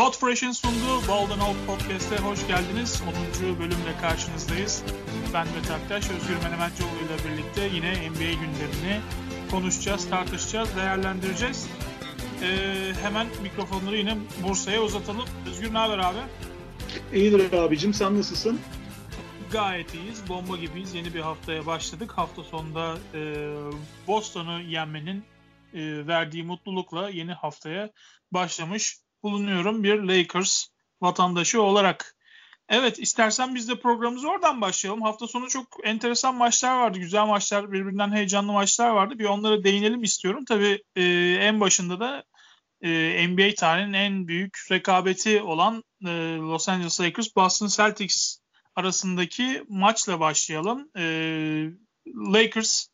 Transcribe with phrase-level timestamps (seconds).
[0.00, 3.02] Podfresh'in sunduğu Bolden Out Podcast'e hoş geldiniz.
[3.42, 3.58] 10.
[3.58, 4.84] bölümle karşınızdayız.
[5.34, 9.00] Ben ve Taktaş Özgür Menemetçioğlu ile birlikte yine NBA gündemini
[9.50, 11.68] konuşacağız, tartışacağız, değerlendireceğiz.
[12.42, 15.24] Ee, hemen mikrofonları yine Bursa'ya uzatalım.
[15.50, 16.18] Özgür ne haber abi?
[17.12, 18.60] İyidir abicim sen nasılsın?
[19.52, 20.28] Gayet iyiyiz.
[20.28, 20.94] Bomba gibiyiz.
[20.94, 22.12] Yeni bir haftaya başladık.
[22.16, 23.20] Hafta sonunda e,
[24.06, 25.24] Boston'u yenmenin
[25.74, 27.90] e, verdiği mutlulukla yeni haftaya
[28.32, 30.66] başlamış bulunuyorum bir Lakers
[31.00, 32.16] vatandaşı olarak.
[32.68, 35.02] Evet istersen biz de programımızı oradan başlayalım.
[35.02, 36.98] Hafta sonu çok enteresan maçlar vardı.
[36.98, 39.18] Güzel maçlar, birbirinden heyecanlı maçlar vardı.
[39.18, 40.44] Bir onlara değinelim istiyorum.
[40.48, 41.02] Tabii e,
[41.40, 42.24] en başında da
[42.82, 48.38] e, NBA tarihinin en büyük rekabeti olan e, Los Angeles Lakers Boston Celtics
[48.76, 50.90] arasındaki maçla başlayalım.
[50.96, 51.02] E,
[52.06, 52.86] Lakers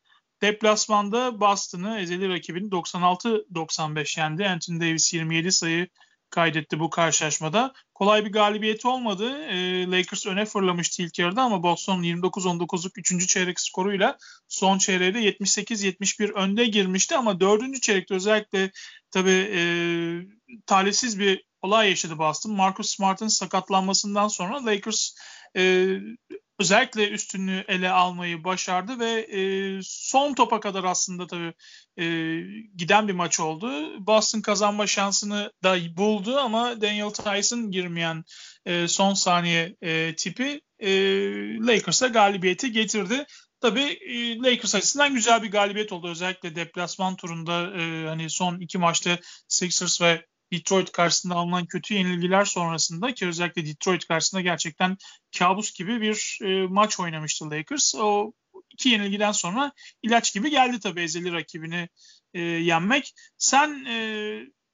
[0.42, 4.48] deplasmanda Boston'ı ezeli rakibini 96-95 yendi.
[4.48, 5.88] Anthony Davis 27 sayı
[6.30, 7.72] kaydetti bu karşılaşmada.
[7.94, 9.38] Kolay bir galibiyet olmadı.
[9.42, 13.28] E, Lakers öne fırlamıştı ilk yarıda ama Boston 29-19'luk 3.
[13.28, 17.82] çeyrek skoruyla son çeyreğde 78-71 önde girmişti ama 4.
[17.82, 18.70] çeyrekte özellikle
[19.10, 19.60] tabii e,
[20.66, 22.52] talihsiz bir olay yaşadı Boston.
[22.52, 25.14] Marcus Smart'ın sakatlanmasından sonra Lakers
[25.56, 25.96] e,
[26.58, 29.40] özellikle üstünlüğü ele almayı başardı ve e,
[29.82, 31.52] son topa kadar aslında tabii
[31.98, 32.04] e,
[32.76, 33.70] giden bir maç oldu.
[34.06, 38.24] Boston kazanma şansını da buldu ama Daniel Tyson girmeyen
[38.66, 40.90] e, son saniye e, tipi e,
[41.58, 43.24] Lakers'a galibiyeti getirdi.
[43.60, 46.08] Tabii e, Lakers açısından güzel bir galibiyet oldu.
[46.08, 52.44] Özellikle deplasman turunda e, hani son iki maçta Sixers ve Detroit karşısında alınan kötü yenilgiler
[52.44, 54.96] sonrasında ki özellikle Detroit karşısında gerçekten
[55.38, 57.94] kabus gibi bir e, maç oynamıştı Lakers.
[57.94, 58.32] O
[58.70, 61.88] iki yenilgiden sonra ilaç gibi geldi tabii ezeli rakibini
[62.34, 63.14] e, yenmek.
[63.38, 63.96] Sen e,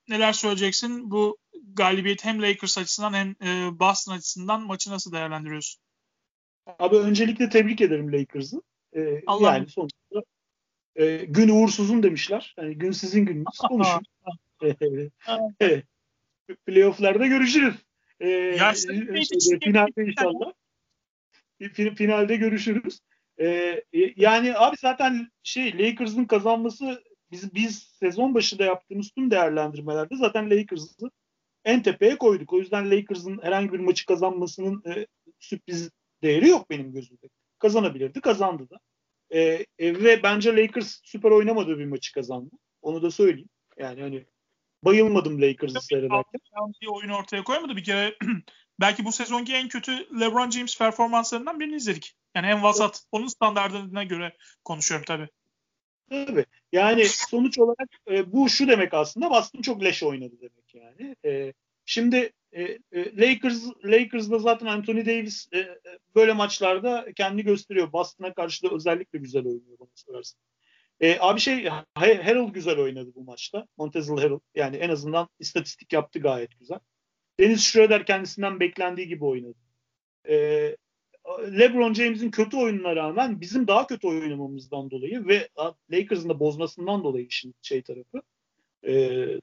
[0.09, 1.11] neler söyleyeceksin?
[1.11, 1.39] Bu
[1.73, 5.83] galibiyet hem Lakers açısından hem e, Boston açısından maçı nasıl değerlendiriyorsun?
[6.79, 8.63] Abi öncelikle tebrik ederim Lakers'ı.
[8.97, 10.23] Ee, yani sonuçta
[10.97, 12.55] e, gün uğursuzun demişler.
[12.59, 13.59] Yani gün sizin gününüz.
[13.69, 14.03] Konuşun.
[16.67, 17.75] Playoff'larda görüşürüz.
[18.21, 18.93] Ee, Yaşlı
[19.61, 20.53] finalde inşallah.
[21.97, 22.99] Finalde görüşürüz.
[23.41, 23.83] Ee,
[24.17, 31.11] yani abi zaten şey Lakers'ın kazanması biz biz sezon başında yaptığımız tüm değerlendirmelerde zaten Lakers'ı
[31.65, 32.53] en tepeye koyduk.
[32.53, 35.07] O yüzden Lakers'ın herhangi bir maçı kazanmasının e,
[35.39, 35.91] sürpriz
[36.23, 37.29] değeri yok benim gözümde.
[37.59, 38.79] Kazanabilirdi, kazandı da.
[39.31, 39.41] E,
[39.79, 42.51] e, ve bence Lakers süper oynamadığı bir maçı kazandı.
[42.83, 43.49] Onu da söyleyeyim.
[43.79, 44.27] Yani hani
[44.85, 46.41] bayılmadım Lakers'ı seyrederken.
[46.83, 47.77] Bir oyun ortaya koymadı.
[47.77, 48.17] Bir kere
[48.81, 52.15] belki bu sezonki en kötü LeBron James performanslarından birini izledik.
[52.35, 53.03] Yani en vasat.
[53.13, 55.29] Onun standartına göre konuşuyorum tabii.
[56.11, 56.47] Tabii.
[56.73, 61.17] Yani sonuç olarak e, bu şu demek aslında Boston çok leş oynadı demek yani.
[61.25, 61.53] E,
[61.87, 65.79] şimdi e, e, Lakers Lakers'da zaten Anthony Davis e, e
[66.15, 67.93] böyle maçlarda kendini gösteriyor.
[67.93, 70.41] Boston'a karşı da özellikle güzel oynuyor bana sorarsan.
[71.01, 73.67] E, abi şey Harold güzel oynadı bu maçta.
[73.77, 74.41] Montezl Harold.
[74.55, 76.79] Yani en azından istatistik yaptı gayet güzel.
[77.41, 79.59] Deniz Schroeder kendisinden beklendiği gibi oynadı.
[80.29, 80.37] E,
[81.59, 85.49] LeBron James'in kötü oyununa rağmen bizim daha kötü oynamamızdan dolayı ve
[85.91, 88.23] Lakers'ın da bozmasından dolayı işin şey tarafı
[88.87, 88.93] e,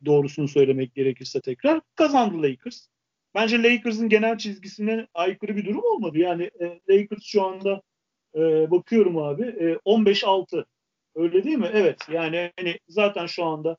[0.05, 2.87] doğrusunu söylemek gerekirse tekrar kazandı Lakers.
[3.35, 6.17] Bence Lakers'ın genel çizgisine aykırı bir durum olmadı.
[6.17, 7.81] Yani e, Lakers şu anda
[8.35, 10.65] e, bakıyorum abi e, 15-6
[11.19, 11.69] Öyle değil mi?
[11.73, 11.97] Evet.
[12.11, 13.77] Yani hani zaten şu anda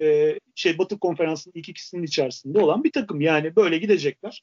[0.00, 3.20] e, şey Batı Konferansı'nın ilk ikisinin içerisinde olan bir takım.
[3.20, 4.42] Yani böyle gidecekler.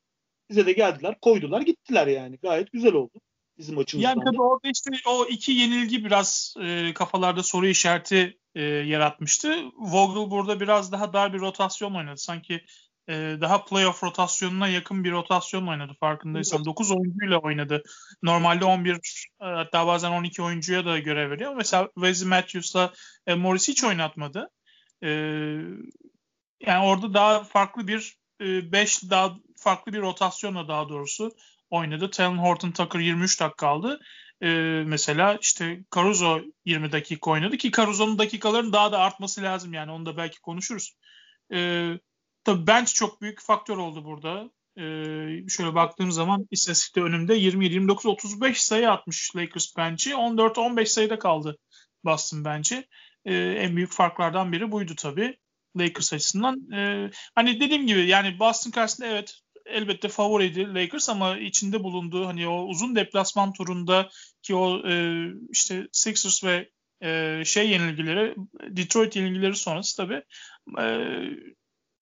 [0.49, 2.37] Bize de geldiler, koydular, gittiler yani.
[2.41, 3.21] Gayet güzel oldu
[3.57, 4.09] bizim açımızdan.
[4.09, 9.55] Yani tabii orada işte o iki yenilgi biraz e, kafalarda soru işareti e, yaratmıştı.
[9.77, 12.17] Vogel burada biraz daha dar bir rotasyon oynadı.
[12.17, 12.61] Sanki
[13.09, 16.57] e, daha playoff rotasyonuna yakın bir rotasyon oynadı farkındaysan.
[16.57, 16.65] Evet.
[16.65, 17.83] 9 oyuncuyla oynadı.
[18.23, 18.99] Normalde 11 e,
[19.39, 21.55] hatta bazen 12 oyuncuya da görev veriyor.
[21.55, 22.93] Mesela Wesley Matthews'la
[23.27, 24.49] e, Morris hiç oynatmadı.
[25.03, 25.09] E,
[26.61, 31.31] yani orada daha farklı bir 5 e, daha farklı bir rotasyonla daha doğrusu
[31.69, 32.09] oynadı.
[32.09, 33.99] Talon Horton Tucker 23 dakika aldı.
[34.41, 39.91] Ee, mesela işte Caruso 20 dakika oynadı ki Caruso'nun dakikaların daha da artması lazım yani
[39.91, 40.95] onu da belki konuşuruz.
[41.53, 41.99] Ee,
[42.43, 44.49] Tabii bench çok büyük faktör oldu burada.
[44.77, 50.15] Ee, şöyle baktığım zaman istatistikte önümde 27, 29, 35 sayı atmış Lakers bench'i.
[50.15, 51.57] 14-15 sayıda kaldı
[52.05, 52.87] Boston bench'i.
[53.25, 55.37] Ee, en büyük farklardan biri buydu tabii.
[55.77, 56.71] Lakers açısından.
[56.73, 59.33] Ee, hani dediğim gibi yani Boston karşısında evet
[59.65, 64.09] elbette favoriydi Lakers ama içinde bulunduğu hani o uzun deplasman turunda
[64.41, 66.69] ki o e, işte Sixers ve
[67.03, 68.35] e, şey yenilgileri
[68.69, 70.23] Detroit yenilgileri sonrası tabii
[70.81, 70.85] e,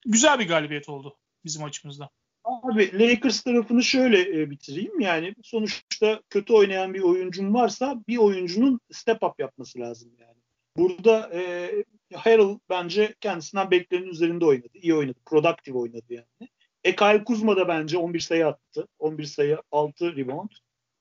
[0.07, 2.09] güzel bir galibiyet oldu bizim açımızda?
[2.43, 4.99] Abi Lakers tarafını şöyle e, bitireyim.
[4.99, 10.37] Yani sonuçta kötü oynayan bir oyuncun varsa bir oyuncunun step up yapması lazım yani.
[10.77, 11.71] Burada e,
[12.13, 14.69] Harrell bence kendisinden beklenenin üzerinde oynadı.
[14.73, 15.19] İyi oynadı.
[15.25, 16.49] Productive oynadı yani.
[16.83, 18.87] E Kyle Kuzma da bence 11 sayı attı.
[18.99, 20.49] 11 sayı 6 rebound.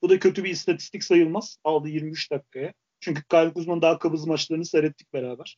[0.01, 1.57] Bu da kötü bir istatistik sayılmaz.
[1.63, 2.73] Aldı 23 dakikaya.
[2.99, 5.57] Çünkü Kyle Kuzma'nın daha kabız maçlarını seyrettik beraber.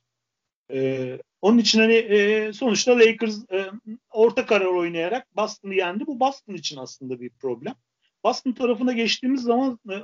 [0.72, 3.72] Ee, onun için hani e, sonuçta Lakers e,
[4.12, 6.08] orta karar oynayarak Boston'ı yendi.
[6.08, 7.76] Bu Boston için aslında bir problem.
[8.24, 9.96] Boston tarafına geçtiğimiz zaman e,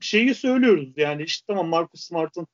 [0.00, 0.92] şeyi söylüyoruz.
[0.96, 2.46] Yani işte tamam Marcus Smart'ın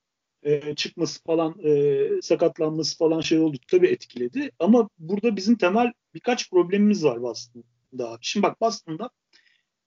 [0.42, 4.50] e, çıkması falan e, sakatlanması falan şey oldu tabii etkiledi.
[4.58, 8.18] Ama burada bizim temel birkaç problemimiz var Boston'da.
[8.20, 9.10] Şimdi bak Boston'da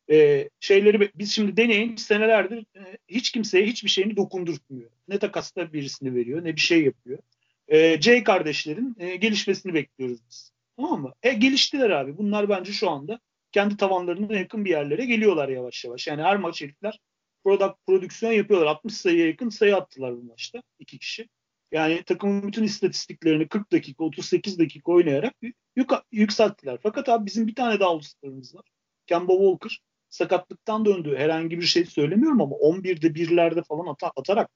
[0.10, 4.90] e, şeyleri biz şimdi deneyin senelerdir e, hiç kimseye hiçbir şeyini dokundurtmuyor.
[5.08, 7.20] Ne takasta birisini veriyor ne bir şey yapıyor.
[7.68, 10.52] E, J kardeşlerin e, gelişmesini bekliyoruz biz.
[10.78, 11.14] Tamam mı?
[11.24, 12.18] E geliştiler abi.
[12.18, 13.20] Bunlar bence şu anda
[13.52, 16.08] kendi tavanlarına yakın bir yerlere geliyorlar yavaş yavaş.
[16.08, 17.00] Yani her maç herifler
[17.44, 18.68] product, prodüksiyon yapıyorlar.
[18.68, 20.62] 60 sayıya yakın sayı attılar bu maçta.
[20.80, 21.30] iki kişi.
[21.72, 25.34] Yani takımın bütün istatistiklerini 40 dakika, 38 dakika oynayarak
[25.76, 26.80] yük, yükselttiler.
[26.84, 28.66] Fakat abi bizim bir tane daha uluslarımız var.
[29.06, 29.80] Kemba Walker
[30.10, 31.16] sakatlıktan döndü.
[31.18, 34.50] Herhangi bir şey söylemiyorum ama 11'de birlerde falan at- atarak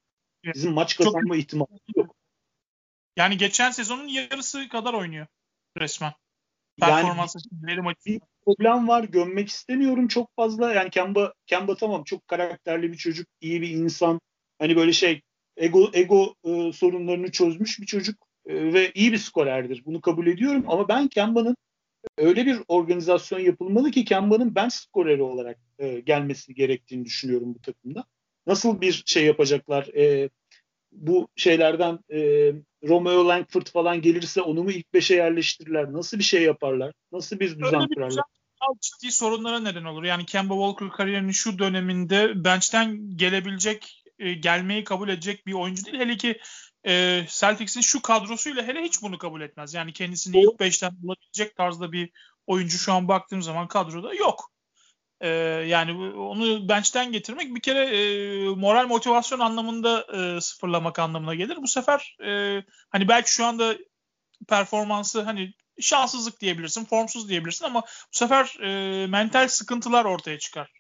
[0.43, 2.15] bizim maç kazanma ihtimali yok.
[3.17, 5.27] Yani geçen sezonun yarısı kadar oynuyor
[5.77, 6.13] resmen.
[6.79, 9.03] Performansı yani bir, problem var.
[9.03, 10.73] Gömmek istemiyorum çok fazla.
[10.73, 14.21] Yani Kemba, Kemba tamam çok karakterli bir çocuk, iyi bir insan.
[14.59, 15.21] Hani böyle şey
[15.57, 18.15] ego ego e, sorunlarını çözmüş bir çocuk
[18.45, 19.85] e, ve iyi bir skorerdir.
[19.85, 21.55] Bunu kabul ediyorum ama ben Kemba'nın
[22.17, 28.05] öyle bir organizasyon yapılmalı ki Kemba'nın bench skoreri olarak e, gelmesi gerektiğini düşünüyorum bu takımda.
[28.47, 29.87] Nasıl bir şey yapacaklar?
[29.87, 30.29] E,
[30.91, 32.19] bu şeylerden e,
[32.87, 35.93] Romeo Langford falan gelirse onu mu ilk beşe yerleştirirler?
[35.93, 36.93] Nasıl bir şey yaparlar?
[37.11, 38.23] Nasıl bir düzen bir kurarlar?
[38.81, 40.03] ciddi sorunlara neden olur.
[40.03, 45.99] Yani Kemba Walker kariyerinin şu döneminde bench'ten gelebilecek, e, gelmeyi kabul edecek bir oyuncu değil.
[45.99, 46.39] Hele ki
[46.87, 49.73] e, Celtics'in şu kadrosuyla hele hiç bunu kabul etmez.
[49.73, 52.09] Yani kendisini ilk beşten bulabilecek tarzda bir
[52.47, 54.51] oyuncu şu an baktığım zaman kadroda yok.
[55.21, 55.29] E,
[55.67, 61.57] yani onu bench'ten getirmek bir kere e, moral motivasyon anlamında e, sıfırlamak anlamına gelir.
[61.57, 63.75] Bu sefer e, hani belki şu anda
[64.49, 70.71] performansı hani şanssızlık diyebilirsin, formsuz diyebilirsin ama bu sefer e, mental sıkıntılar ortaya çıkar.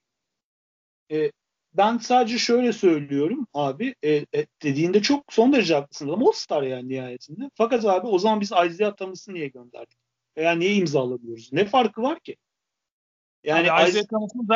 [1.11, 1.31] E,
[1.73, 4.25] ben sadece şöyle söylüyorum abi e, e,
[4.63, 7.49] dediğinde çok son derece haklısın ama All Star yani nihayetinde.
[7.55, 9.97] Fakat abi o zaman biz Isaiah Thomas'ı niye gönderdik?
[10.35, 11.53] Yani niye imzalamıyoruz?
[11.53, 12.35] Ne farkı var ki?
[13.43, 14.47] Yani Abi, Isaiah Thomas'ın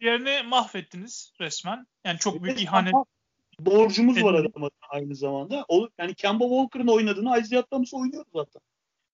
[0.00, 1.86] yerini mahvettiniz resmen.
[2.04, 2.94] Yani çok büyük ihanet.
[3.60, 5.64] Borcumuz var adama aynı zamanda.
[5.68, 8.62] O, yani Kemba Walker'ın oynadığını Isaiah Thomas oynuyor zaten.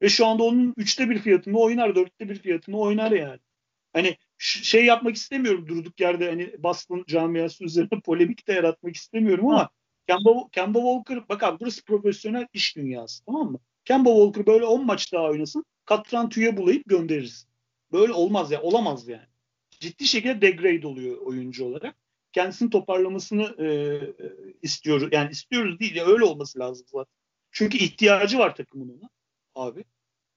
[0.02, 3.40] Ve şu anda onun üçte bir fiyatını oynar, dörtte bir fiyatını oynar yani.
[3.92, 9.70] Hani şey yapmak istemiyorum durduk yerde hani Boston camiası üzerine polemik de yaratmak istemiyorum ama
[10.08, 13.58] Kemba, Kemba Walker bak abi burası profesyonel iş dünyası tamam mı?
[13.84, 17.46] Kemba Walker böyle 10 maç daha oynasın katran tüye bulayıp göndeririz.
[17.94, 19.26] Böyle olmaz ya olamaz yani.
[19.70, 21.96] Ciddi şekilde degrade oluyor oyuncu olarak.
[22.32, 24.12] Kendisini toparlamasını e, e,
[24.62, 25.08] istiyoruz.
[25.12, 27.14] Yani istiyoruz değil ya öyle olması lazım zaten.
[27.50, 29.08] Çünkü ihtiyacı var takımın ona
[29.54, 29.84] abi.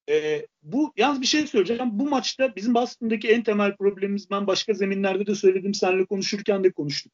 [0.10, 2.00] E, bu yalnız bir şey söyleyeceğim.
[2.00, 5.74] Bu maçta bizim Boston'daki en temel problemimiz ben başka zeminlerde de söyledim.
[5.74, 7.14] Seninle konuşurken de konuştuk.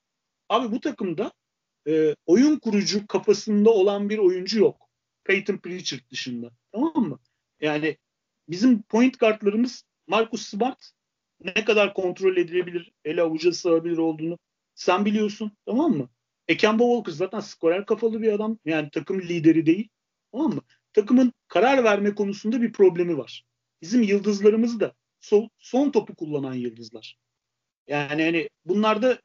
[0.49, 1.31] Abi bu takımda
[1.87, 4.89] e, oyun kurucu kafasında olan bir oyuncu yok.
[5.23, 6.51] Peyton Pritchard dışında.
[6.71, 7.19] Tamam mı?
[7.61, 7.97] Yani
[8.49, 10.91] bizim point guardlarımız Marcus Smart
[11.39, 14.39] ne kadar kontrol edilebilir, ele avuca sığabilir olduğunu
[14.75, 15.51] sen biliyorsun.
[15.65, 16.09] Tamam mı?
[16.47, 18.57] E Kemba Walker zaten skorer kafalı bir adam.
[18.65, 19.89] Yani takım lideri değil.
[20.31, 20.61] Tamam mı?
[20.93, 23.45] takımın karar verme konusunda bir problemi var.
[23.81, 27.17] Bizim yıldızlarımız da son, son topu kullanan yıldızlar.
[27.87, 29.21] Yani hani bunlarda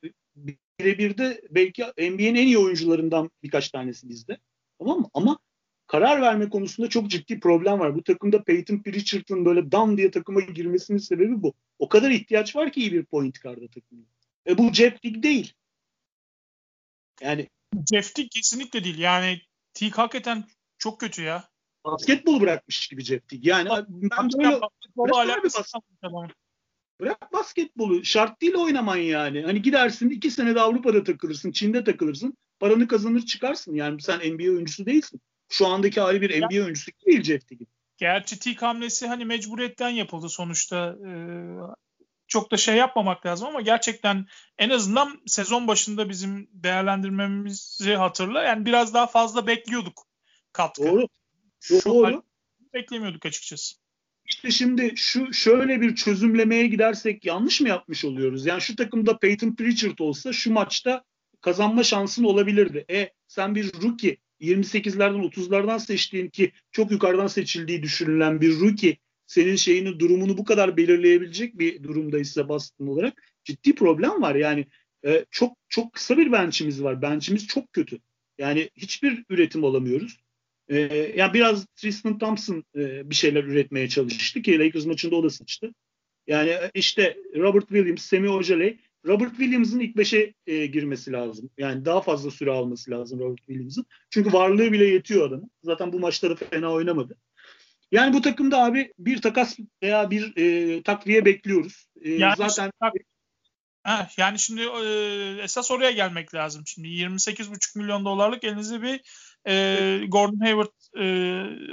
[0.80, 4.38] birebir de belki NBA'nin en iyi oyuncularından birkaç tanesi bizde.
[4.78, 5.10] Tamam mı?
[5.14, 5.38] Ama
[5.88, 7.94] karar verme konusunda çok ciddi problem var.
[7.94, 11.54] Bu takımda Peyton Pritchard'ın böyle dam diye takıma girmesinin sebebi bu.
[11.78, 14.06] O kadar ihtiyaç var ki iyi bir point guard'a takımda.
[14.46, 15.52] E bu Jeff Teague değil.
[17.20, 17.48] Yani
[17.92, 18.98] Jeff Teague kesinlikle değil.
[18.98, 19.40] Yani
[19.74, 20.44] Teague hakikaten
[20.78, 21.48] çok kötü ya
[21.84, 23.50] basketbol bırakmış gibi Jeff Teague.
[23.50, 24.60] Yani ben böyle
[27.00, 28.04] bırak basketbolu.
[28.04, 29.42] Şart değil oynaman yani.
[29.42, 32.36] Hani gidersin iki senede Avrupa'da takılırsın, Çin'de takılırsın.
[32.60, 33.74] Paranı kazanır çıkarsın.
[33.74, 35.20] Yani sen NBA oyuncusu değilsin.
[35.48, 37.66] Şu andaki hali bir NBA ya, oyuncusu değil Jeff Teague.
[37.96, 40.96] Gerçi Teague hamlesi hani mecburiyetten yapıldı sonuçta.
[41.06, 41.10] Ee,
[42.28, 44.26] çok da şey yapmamak lazım ama gerçekten
[44.58, 48.42] en azından sezon başında bizim değerlendirmemizi hatırla.
[48.42, 50.06] Yani biraz daha fazla bekliyorduk
[50.52, 50.82] katkı.
[50.82, 51.06] Doğru.
[51.84, 52.22] Doğru.
[52.74, 53.76] beklemiyorduk açıkçası.
[54.24, 58.46] işte şimdi şu şöyle bir çözümlemeye gidersek yanlış mı yapmış oluyoruz?
[58.46, 61.04] Yani şu takımda Peyton Pritchard olsa şu maçta
[61.40, 62.84] kazanma şansın olabilirdi.
[62.90, 69.56] E sen bir rookie 28'lerden 30'lardan seçtiğin ki çok yukarıdan seçildiği düşünülen bir rookie senin
[69.56, 74.34] şeyini durumunu bu kadar belirleyebilecek bir durumdaysa Boston olarak ciddi problem var.
[74.34, 74.66] Yani
[75.06, 77.02] e, çok çok kısa bir bench'imiz var.
[77.02, 77.98] Bench'imiz çok kötü.
[78.38, 80.18] Yani hiçbir üretim alamıyoruz.
[80.68, 80.76] E,
[81.16, 85.74] yani biraz Tristan Thompson e, bir şeyler üretmeye çalıştı ki Lakers maçında o da sıçtı.
[86.26, 88.78] Yani e, işte Robert Williams, Semi Ojeley
[89.08, 91.50] Robert Williams'ın ilk beşe e, girmesi lazım.
[91.58, 93.86] Yani daha fazla süre alması lazım Robert Williams'ın.
[94.10, 95.50] Çünkü varlığı bile yetiyor adamın.
[95.62, 97.16] Zaten bu maçta da fena oynamadı.
[97.92, 101.88] Yani bu takımda abi bir takas veya bir e, takviye bekliyoruz.
[102.02, 103.04] E, yani zaten şimdi,
[103.82, 106.62] ha, yani şimdi e, esas oraya gelmek lazım.
[106.66, 109.00] Şimdi 28,5 milyon dolarlık elinizde bir
[109.46, 110.68] e, Gordon Hayward
[111.00, 111.06] e,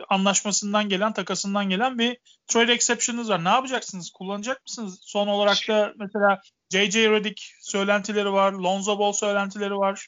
[0.09, 2.17] anlaşmasından gelen, takasından gelen bir
[2.47, 3.43] trade exception'ınız var.
[3.43, 4.09] Ne yapacaksınız?
[4.09, 4.99] Kullanacak mısınız?
[5.01, 7.11] Son olarak da mesela J.J.
[7.11, 8.53] Redick söylentileri var.
[8.53, 10.07] Lonzo Ball söylentileri var.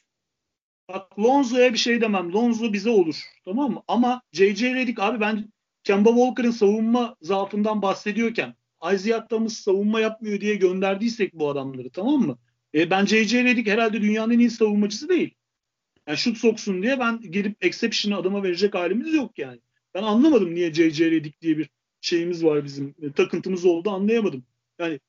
[0.88, 2.32] Bak Lonzo'ya bir şey demem.
[2.32, 3.22] Lonzo bize olur.
[3.44, 3.82] Tamam mı?
[3.88, 4.74] Ama J.J.
[4.74, 5.52] Redick abi ben
[5.84, 8.54] Kemba Walker'ın savunma zaafından bahsediyorken
[8.94, 12.38] Isaiah Thomas savunma yapmıyor diye gönderdiysek bu adamları tamam mı?
[12.74, 13.44] E, ben J.J.
[13.44, 15.34] Redick herhalde dünyanın en iyi savunmacısı değil.
[16.08, 19.60] Yani şut soksun diye ben gelip exception'ı adama verecek halimiz yok yani.
[19.94, 21.10] Ben anlamadım niye J.J.
[21.10, 22.94] Redick diye bir şeyimiz var bizim.
[23.02, 24.44] E, takıntımız oldu anlayamadım.
[24.78, 25.00] Yani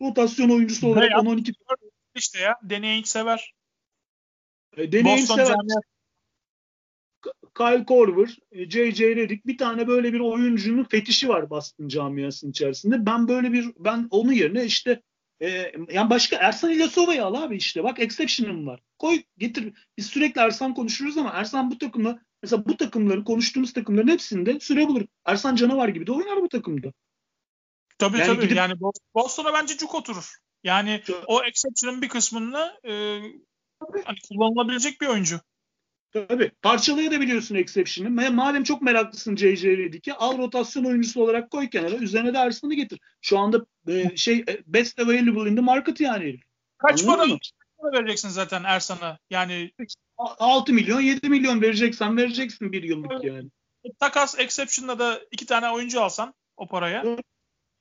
[0.00, 1.54] rotasyon oyuncusu olarak 10-12
[2.14, 2.58] işte ya.
[2.62, 3.54] Deneyin sever.
[4.76, 5.46] E, deneyin sever.
[5.46, 5.80] Camiası.
[7.56, 9.16] Kyle Korver, J.J.
[9.16, 13.06] Redick bir tane böyle bir oyuncunun fetişi var Boston camiasının içerisinde.
[13.06, 15.02] Ben böyle bir ben onun yerine işte
[15.42, 17.84] e, yani başka Ersan İlyasova'yı al abi işte.
[17.84, 18.80] Bak exception'ım var.
[18.98, 19.74] Koy getir.
[19.98, 24.88] Biz sürekli Ersan konuşuruz ama Ersan bu takımı mesela bu takımları konuştuğumuz takımların hepsinde süre
[24.88, 25.06] bulur.
[25.24, 26.92] Ersan canavar gibi de oynar bu takımda.
[27.98, 28.42] Tabii yani tabii.
[28.42, 28.56] Gidip...
[28.56, 28.74] Yani
[29.14, 30.34] Boston'a bence cuk oturur.
[30.64, 32.92] Yani o exception'ın bir kısmını e,
[34.04, 35.40] hani kullanılabilecek bir oyuncu.
[36.12, 36.50] Tabii.
[36.62, 38.30] Parçalayabiliyorsun exception'ı.
[38.32, 41.94] Madem çok meraklısın JJ Redick'e al rotasyon oyuncusu olarak koy kenara.
[41.94, 43.00] Üzerine de Ersan'ı getir.
[43.20, 46.40] Şu anda e, şey e, best available in the market yani
[46.78, 47.24] Kaç para,
[47.78, 49.18] para vereceksin zaten Ersan'a?
[49.30, 49.72] Yani
[50.18, 53.48] 6 milyon 7 milyon vereceksen vereceksin bir yıllık yani.
[54.00, 57.16] Takas exception'da da iki tane oyuncu alsan o paraya.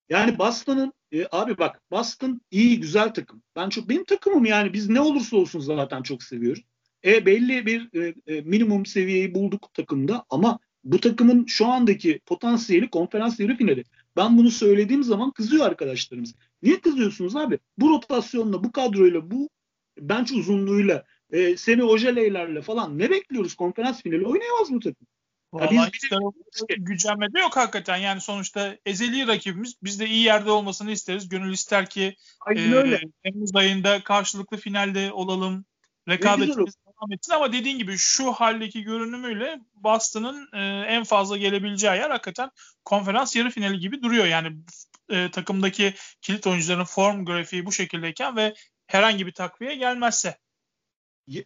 [0.09, 3.43] Yani Boston'ın e, abi bak Boston iyi güzel takım.
[3.55, 6.63] Ben çok benim takımım yani biz ne olursa olsun zaten çok seviyoruz.
[7.05, 12.89] E belli bir e, e, minimum seviyeyi bulduk takımda ama bu takımın şu andaki potansiyeli
[12.89, 13.83] konferans yarı finali.
[14.15, 16.35] Ben bunu söylediğim zaman kızıyor arkadaşlarımız.
[16.63, 17.59] Niye kızıyorsunuz abi?
[17.77, 19.49] Bu rotasyonla, bu kadroyla, bu
[19.99, 23.55] bench uzunluğuyla, e, Semi Ojeleylerle falan ne bekliyoruz?
[23.55, 25.07] Konferans finali oynayamaz bu takım.
[25.53, 26.03] Vallahi ya biz,
[26.53, 27.97] işte, gücenmede yok hakikaten.
[27.97, 29.75] Yani sonuçta ezeli rakibimiz.
[29.83, 31.29] Biz de iyi yerde olmasını isteriz.
[31.29, 33.01] Gönül ister ki Aynen e, öyle.
[33.23, 35.65] Temmuz ayında karşılıklı finalde olalım.
[36.09, 42.09] Rekabetimiz devam etsin ama dediğin gibi şu haldeki görünümüyle Boston'ın e, en fazla gelebileceği yer
[42.09, 42.51] hakikaten
[42.85, 44.25] konferans yarı finali gibi duruyor.
[44.25, 44.57] Yani
[45.09, 48.53] e, takımdaki kilit oyuncuların form grafiği bu şekildeyken ve
[48.87, 50.37] herhangi bir takviye gelmezse.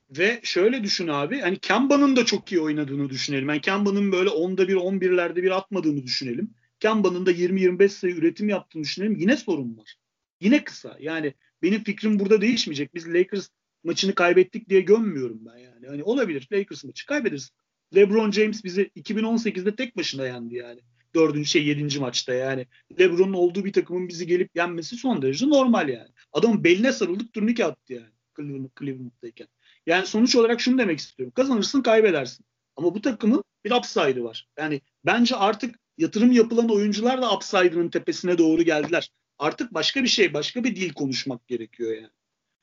[0.10, 3.50] Ve şöyle düşün abi hani Kemba'nın da çok iyi oynadığını düşünelim.
[3.50, 6.54] Yani Kemba'nın böyle 10'da bir 11'lerde bir atmadığını düşünelim.
[6.80, 9.16] Kemba'nın da 20-25 sayı üretim yaptığını düşünelim.
[9.16, 9.96] Yine sorun var.
[10.42, 10.98] Yine kısa.
[11.00, 12.96] Yani benim fikrim burada değişmeyecek.
[12.96, 13.50] Biz Lakers
[13.86, 15.88] maçını kaybettik diye gömmüyorum ben yani.
[15.88, 17.52] Hani olabilir Lakers maçı kaybederiz.
[17.96, 20.80] LeBron James bizi 2018'de tek başına yendi yani.
[21.16, 22.68] Dördüncü şey yedinci maçta yani.
[23.00, 26.10] LeBron'un olduğu bir takımın bizi gelip yenmesi son derece normal yani.
[26.34, 28.12] Adamın beline sarıldık turnike attı yani.
[28.38, 29.48] Cleveland, Cleveland'dayken.
[29.86, 31.34] Yani sonuç olarak şunu demek istiyorum.
[31.36, 32.46] Kazanırsın kaybedersin.
[32.76, 34.48] Ama bu takımın bir upside'ı var.
[34.58, 39.12] Yani bence artık yatırım yapılan oyuncular da upside'ının tepesine doğru geldiler.
[39.40, 42.10] Artık başka bir şey, başka bir dil konuşmak gerekiyor yani.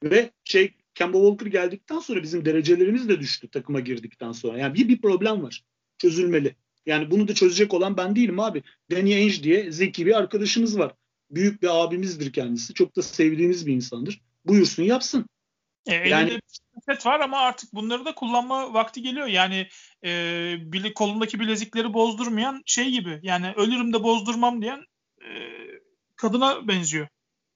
[0.04, 4.58] Ve şey Kemba Walker geldikten sonra bizim derecelerimiz de düştü takıma girdikten sonra.
[4.58, 5.64] Yani bir, bir problem var.
[5.98, 6.56] Çözülmeli.
[6.86, 8.62] Yani bunu da çözecek olan ben değilim abi.
[8.90, 10.92] Danny Ainge diye zeki bir arkadaşımız var.
[11.30, 12.74] Büyük bir abimizdir kendisi.
[12.74, 14.20] Çok da sevdiğimiz bir insandır.
[14.44, 15.26] Buyursun yapsın.
[15.86, 16.40] E, yani
[16.86, 19.26] set var ama artık bunları da kullanma vakti geliyor.
[19.26, 19.68] Yani
[20.04, 20.10] e,
[20.60, 23.20] bile, kolundaki bilezikleri bozdurmayan şey gibi.
[23.22, 24.84] Yani ölürüm de bozdurmam diyen
[25.20, 25.30] e,
[26.16, 27.08] kadına benziyor.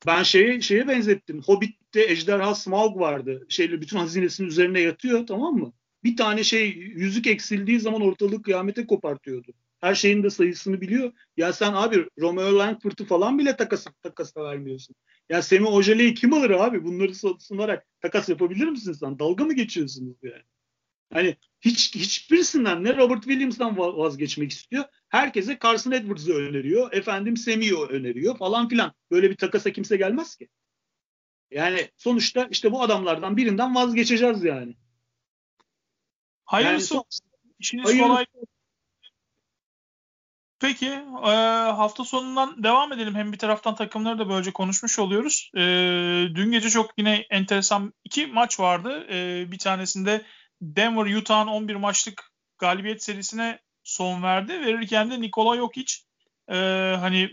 [0.06, 1.42] Ben şeye şeye benzettim.
[1.42, 3.46] Hobbit'te ejderha Smaug vardı.
[3.48, 5.72] Şeyle bütün hazinesinin üzerine yatıyor tamam mı?
[6.04, 9.52] Bir tane şey yüzük eksildiği zaman ortalık kıyamete kopartıyordu.
[9.80, 11.12] Her şeyin de sayısını biliyor.
[11.36, 14.96] Ya sen abi Romeo Langford'u falan bile takas takasa vermiyorsun.
[15.28, 16.84] Ya Semi Ojele'yi kim alır abi?
[16.84, 19.18] Bunları sunarak takas yapabilir misin sen?
[19.18, 20.42] Dalga mı geçiyorsunuz yani?
[21.12, 24.84] Hani hiç hiçbirisinden ne Robert Williams'dan vazgeçmek istiyor.
[25.16, 26.92] Herkese Carson Edwards'ı öneriyor.
[26.92, 28.92] Efendim Semio öneriyor falan filan.
[29.10, 30.48] Böyle bir takasa kimse gelmez ki.
[31.50, 34.76] Yani sonuçta işte bu adamlardan birinden vazgeçeceğiz yani.
[36.44, 37.04] Hayırlısı yani,
[37.58, 38.26] işiniz kolay.
[40.60, 40.86] Peki
[41.24, 41.30] e,
[41.76, 43.14] hafta sonundan devam edelim.
[43.14, 45.50] Hem bir taraftan takımları da böylece konuşmuş oluyoruz.
[45.56, 45.60] E,
[46.34, 49.06] dün gece çok yine enteresan iki maç vardı.
[49.10, 50.24] E, bir tanesinde
[50.60, 53.60] Denver Utah'ın 11 maçlık galibiyet serisine
[53.96, 54.60] son verdi.
[54.60, 55.94] Verirken de Nikola Jokic
[56.48, 56.56] e,
[57.00, 57.30] hani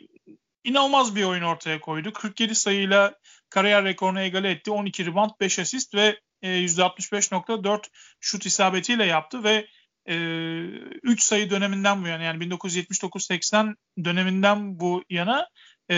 [0.64, 2.14] inanılmaz bir oyun ortaya koydu.
[2.14, 3.14] 47 sayıyla
[3.50, 4.72] kariyer rekorunu egale etti.
[4.72, 7.84] 12 rebound, 5 asist ve e, %65.4
[8.20, 9.68] şut isabetiyle yaptı ve
[10.06, 10.16] e,
[11.04, 15.48] 3 sayı döneminden bu yana yani 1979-80 döneminden bu yana
[15.92, 15.96] e,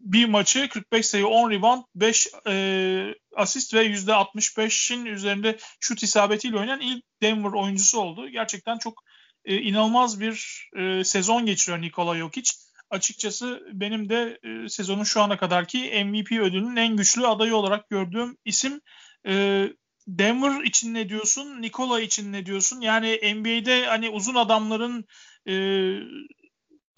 [0.00, 6.80] bir maçı 45 sayı 10 rebound 5 e, asist ve %65'in üzerinde şut isabetiyle oynayan
[6.80, 8.28] ilk Denver oyuncusu oldu.
[8.28, 9.02] Gerçekten çok
[9.44, 12.52] e, inanılmaz bir e, sezon geçiriyor Nikola Jokic.
[12.90, 18.36] Açıkçası benim de e, sezonun şu ana kadarki MVP ödülünün en güçlü adayı olarak gördüğüm
[18.44, 18.80] isim.
[19.26, 19.64] E,
[20.06, 21.62] Denver için ne diyorsun?
[21.62, 22.80] Nikola için ne diyorsun?
[22.80, 25.04] Yani NBA'de hani uzun adamların
[25.48, 25.54] e,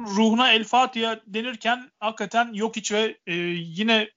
[0.00, 4.10] ruhuna El Fatiha denirken hakikaten yok iç ve e, yine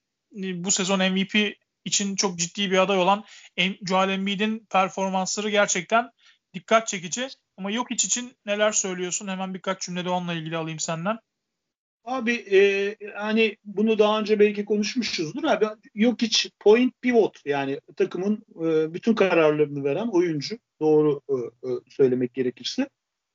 [0.43, 1.55] e, bu sezon MVP
[1.85, 3.23] için çok ciddi bir aday olan
[3.87, 6.09] Joel Embiid'in performansları gerçekten
[6.53, 7.27] dikkat çekici.
[7.57, 9.27] Ama yok iç için neler söylüyorsun?
[9.27, 11.19] Hemen birkaç cümlede onunla ilgili alayım senden.
[12.03, 15.65] Abi e, hani bunu daha önce belki konuşmuşuzdur abi.
[15.95, 20.57] Yok hiç point pivot yani takımın e, bütün kararlarını veren oyuncu.
[20.79, 21.33] Doğru e,
[21.67, 22.89] e, söylemek gerekirse.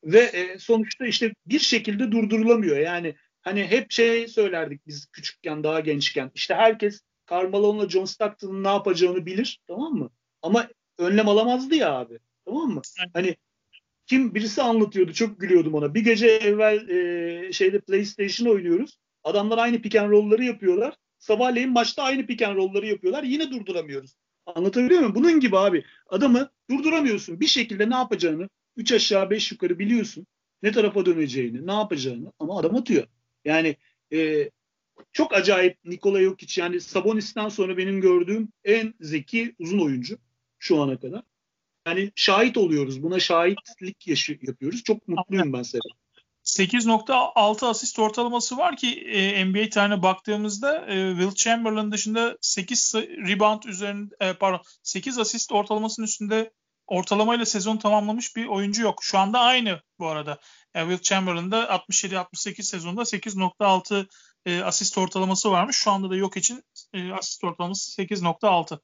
[0.04, 2.76] Ve e, sonuçta işte bir şekilde durdurulamıyor.
[2.76, 6.30] Yani hani hep şey söylerdik biz küçükken daha gençken.
[6.34, 10.10] İşte herkes Carmelo'nun John Stockton'ın ne yapacağını bilir tamam mı?
[10.42, 12.18] Ama önlem alamazdı ya abi.
[12.46, 12.82] Tamam mı?
[13.12, 13.36] Hani
[14.06, 15.94] kim birisi anlatıyordu çok gülüyordum ona.
[15.94, 18.98] Bir gece evvel e, şeyde PlayStation oynuyoruz.
[19.24, 20.94] Adamlar aynı pick and roll'ları yapıyorlar.
[21.18, 23.22] Sabahleyin maçta aynı pick and roll'ları yapıyorlar.
[23.22, 24.14] Yine durduramıyoruz.
[24.46, 25.14] Anlatabiliyor muyum?
[25.14, 25.84] Bunun gibi abi.
[26.06, 27.40] Adamı durduramıyorsun.
[27.40, 30.26] Bir şekilde ne yapacağını 3 aşağı 5 yukarı biliyorsun.
[30.62, 33.06] Ne tarafa döneceğini, ne yapacağını ama adam atıyor.
[33.44, 33.76] Yani
[34.12, 34.50] e,
[35.12, 40.18] çok acayip Nikola Jokic yani Sabonis'ten sonra benim gördüğüm en zeki uzun oyuncu
[40.58, 41.22] şu ana kadar
[41.86, 43.02] yani şahit oluyoruz.
[43.02, 44.82] Buna şahitlik yaşı yapıyoruz.
[44.82, 46.04] Çok mutluyum ben Serap.
[46.44, 53.62] 8.6 asist ortalaması var ki e, NBA tarihine baktığımızda e, Will Chamberlain dışında 8 rebound
[53.62, 56.52] üzerinde e, pardon 8 asist ortalamasının üstünde
[56.86, 58.98] ortalamayla sezon tamamlamış bir oyuncu yok.
[59.02, 60.38] Şu anda aynı bu arada.
[60.74, 64.06] E, Will Chamberlain'da 67-68 sezonda 8.6
[64.46, 65.76] e, asist ortalaması varmış.
[65.76, 68.78] Şu anda da yok için e, asist ortalaması 8.6.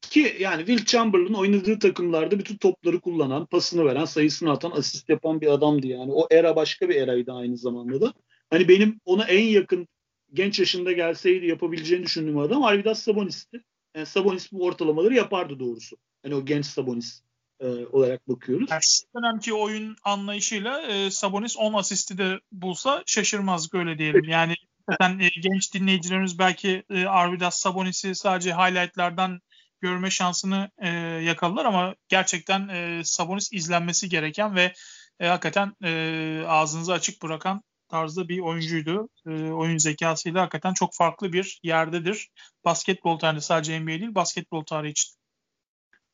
[0.00, 5.40] Ki yani Will Chamberlain oynadığı takımlarda bütün topları kullanan, pasını veren, sayısını atan, asist yapan
[5.40, 6.12] bir adamdı yani.
[6.12, 8.14] O era başka bir eraydı aynı zamanda da.
[8.50, 9.88] Hani benim ona en yakın
[10.32, 13.64] genç yaşında gelseydi yapabileceğini düşündüğüm adam Arvidas Sabonis'ti.
[13.94, 15.96] Yani Sabonis bu ortalamaları yapardı doğrusu.
[16.22, 17.22] Hani o genç Sabonis
[17.60, 18.70] e, olarak bakıyoruz.
[18.70, 18.80] Yani
[19.16, 24.24] dönemki oyun anlayışıyla e, Sabonis 10 asisti de bulsa şaşırmazdık öyle diyelim.
[24.24, 24.54] Yani
[24.90, 29.40] zaten e, genç dinleyicilerimiz belki e, Arvidas Sabonis'i sadece highlightlardan
[29.80, 30.88] görme şansını e,
[31.24, 34.72] yakaladılar ama gerçekten e, Sabonis izlenmesi gereken ve
[35.20, 39.08] e, hakikaten e, ağzınızı açık bırakan tarzda bir oyuncuydu.
[39.26, 42.28] E, oyun zekasıyla hakikaten çok farklı bir yerdedir.
[42.64, 45.14] Basketbol tarihi sadece NBA değil basketbol tarihi için.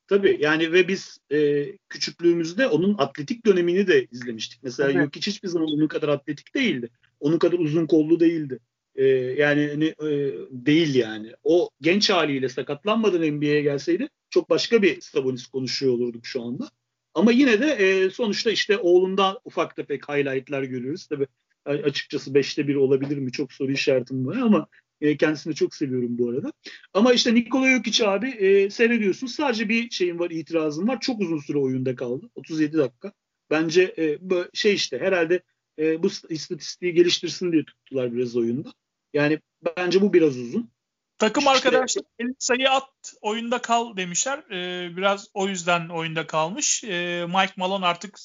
[0.09, 4.63] Tabii yani ve biz e, küçüklüğümüzde onun atletik dönemini de izlemiştik.
[4.63, 5.05] Mesela evet.
[5.05, 6.91] Jokic hiçbir zaman onun kadar atletik değildi.
[7.21, 8.59] Onun kadar uzun kollu değildi.
[9.01, 9.05] E,
[9.39, 11.33] yani hani, e, değil yani.
[11.43, 16.71] O genç haliyle sakatlanmadan NBA'ye gelseydi çok başka bir Sabonis konuşuyor olurduk şu anda.
[17.15, 21.07] Ama yine de e, sonuçta işte oğlunda ufak tefek highlightlar görüyoruz.
[21.07, 21.27] Tabii
[21.65, 24.67] açıkçası beşte bir olabilir mi çok soru işaretim var ama
[25.01, 26.53] e, kendisini çok seviyorum bu arada.
[26.95, 29.27] Ama işte Nikola Jokic abi e, seyrediyorsun.
[29.27, 31.01] Sadece bir şeyim var, itirazım var.
[31.01, 32.31] Çok uzun süre oyunda kaldı.
[32.35, 33.13] 37 dakika.
[33.51, 34.19] Bence e,
[34.55, 35.43] şey işte herhalde
[35.79, 38.73] e, bu istatistiği geliştirsin diye tuttular biraz oyunda.
[39.15, 39.41] Yani
[39.77, 40.71] bence bu biraz uzun.
[41.19, 44.39] Takım arkadaşlar 50 sayı at oyunda kal demişler.
[44.51, 46.85] Ee, biraz o yüzden oyunda kalmış.
[46.85, 48.19] Ee, Mike Malone artık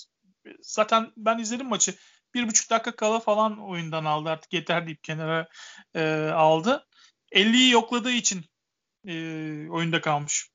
[0.61, 1.93] zaten ben izledim maçı.
[2.33, 5.47] Bir buçuk dakika kala falan oyundan aldı artık yeter deyip kenara
[5.93, 6.87] e, aldı.
[7.31, 8.41] 50'yi yokladığı için
[9.07, 9.13] e,
[9.69, 10.49] oyunda kalmış.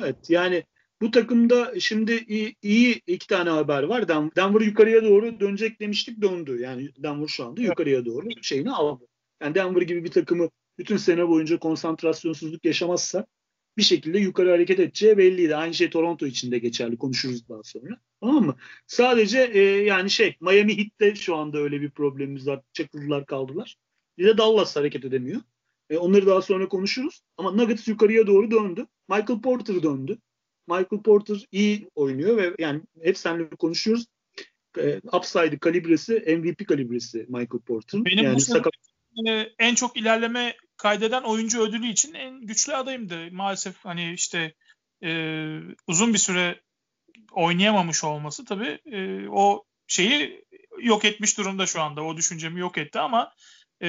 [0.00, 0.64] Evet yani
[1.00, 4.08] bu takımda şimdi iyi, iyi iki tane haber var.
[4.08, 6.60] Denver yukarıya doğru dönecek demiştik döndü.
[6.60, 9.06] Yani Denver şu anda yukarıya doğru şeyini aldı.
[9.42, 13.26] Yani Denver gibi bir takımı bütün sene boyunca konsantrasyonsuzluk yaşamazsa
[13.76, 15.56] bir şekilde yukarı hareket edeceği belliydi.
[15.56, 16.98] Aynı şey Toronto için de geçerli.
[16.98, 18.00] Konuşuruz daha sonra.
[18.20, 18.56] Tamam mı?
[18.86, 22.60] Sadece e, yani şey Miami Heat'te şu anda öyle bir problemimiz var.
[22.72, 23.76] Çakıldılar kaldılar.
[24.18, 25.40] Bir de Dallas hareket edemiyor.
[25.90, 27.20] E, onları daha sonra konuşuruz.
[27.36, 28.86] Ama Nuggets yukarıya doğru döndü.
[29.08, 30.18] Michael Porter döndü.
[30.68, 34.06] Michael Porter iyi oynuyor ve yani hep seninle konuşuyoruz.
[34.78, 38.04] E, upside kalibresi MVP kalibresi Michael Porter.
[38.04, 38.72] Benim yani bu sakat...
[39.28, 43.32] E, en çok ilerleme kaydeden oyuncu ödülü için en güçlü adayımdı.
[43.32, 44.54] Maalesef hani işte
[45.04, 45.08] e,
[45.86, 46.60] uzun bir süre
[47.32, 50.44] oynayamamış olması tabii e, o şeyi
[50.82, 52.02] yok etmiş durumda şu anda.
[52.02, 53.32] O düşüncemi yok etti ama
[53.80, 53.88] e,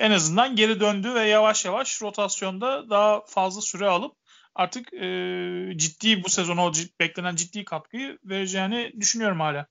[0.00, 4.16] en azından geri döndü ve yavaş yavaş rotasyonda daha fazla süre alıp
[4.54, 9.66] artık e, ciddi bu sezon o beklenen ciddi katkıyı vereceğini düşünüyorum hala.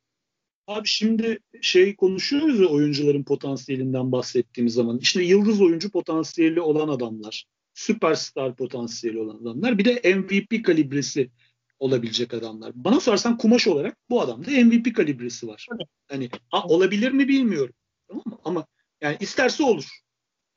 [0.70, 4.98] Abi şimdi şey konuşuyoruz ya oyuncuların potansiyelinden bahsettiğimiz zaman.
[4.98, 7.46] İşte yıldız oyuncu potansiyeli olan adamlar.
[7.74, 9.78] Süperstar potansiyeli olan adamlar.
[9.78, 11.32] Bir de MVP kalibresi
[11.80, 12.72] olabilecek adamlar.
[12.76, 15.68] Bana sorarsan kumaş olarak bu adamda MVP kalibresi var.
[16.08, 17.76] Hani ha, olabilir mi bilmiyorum.
[18.08, 18.38] Tamam mı?
[18.44, 18.66] Ama
[19.02, 19.88] yani isterse olur.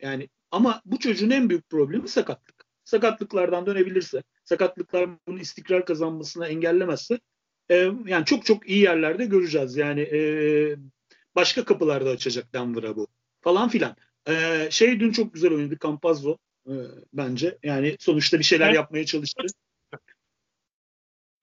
[0.02, 2.66] Yani ama bu çocuğun en büyük problemi sakatlık.
[2.84, 7.18] Sakatlıklardan dönebilirse, sakatlıklar bunun istikrar kazanmasına engellemezse
[7.70, 9.76] e, yani çok çok iyi yerlerde göreceğiz.
[9.76, 10.20] Yani e,
[11.34, 13.06] başka kapılarda açacak Denver'a bu
[13.40, 13.96] falan filan.
[14.28, 16.72] E, şey dün çok güzel oynadı Campazzo e,
[17.12, 17.58] bence.
[17.62, 18.76] Yani sonuçta bir şeyler evet.
[18.76, 19.42] yapmaya çalıştı.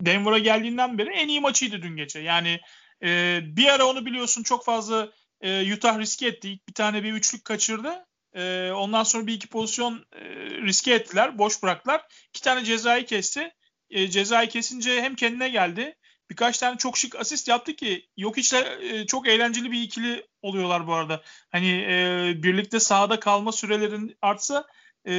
[0.01, 2.19] Denver'a geldiğinden beri en iyi maçıydı dün gece.
[2.19, 2.59] Yani
[3.03, 6.49] e, bir ara onu biliyorsun çok fazla e, Utah riske etti.
[6.49, 8.05] İlk bir tane bir üçlük kaçırdı.
[8.33, 10.21] E, ondan sonra bir iki pozisyon e,
[10.61, 11.37] riske ettiler.
[11.37, 12.01] Boş bıraktılar.
[12.29, 13.51] İki tane cezayı kesti.
[13.89, 15.95] E, cezayı kesince hem kendine geldi.
[16.29, 20.87] Birkaç tane çok şık asist yaptı ki yok hiç e, çok eğlenceli bir ikili oluyorlar
[20.87, 21.21] bu arada.
[21.49, 24.67] Hani e, birlikte sahada kalma sürelerin artsa
[25.07, 25.13] e,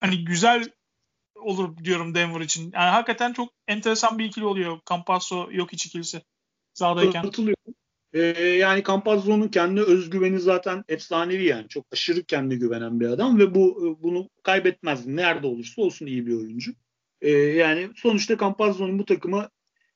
[0.00, 0.64] hani güzel
[1.34, 2.62] olur diyorum Denver için.
[2.62, 6.22] Yani hakikaten çok enteresan bir ikili oluyor Campasso yok iç ikilisi
[6.74, 7.22] sahadayken.
[7.22, 7.74] Katılıyorum.
[8.12, 11.68] Ee, yani Campazzo'nun kendi özgüveni zaten efsanevi yani.
[11.68, 15.06] Çok aşırı kendi güvenen bir adam ve bu e, bunu kaybetmez.
[15.06, 16.72] Nerede olursa olsun iyi bir oyuncu.
[17.20, 19.50] Ee, yani sonuçta Campazzo'nun bu takıma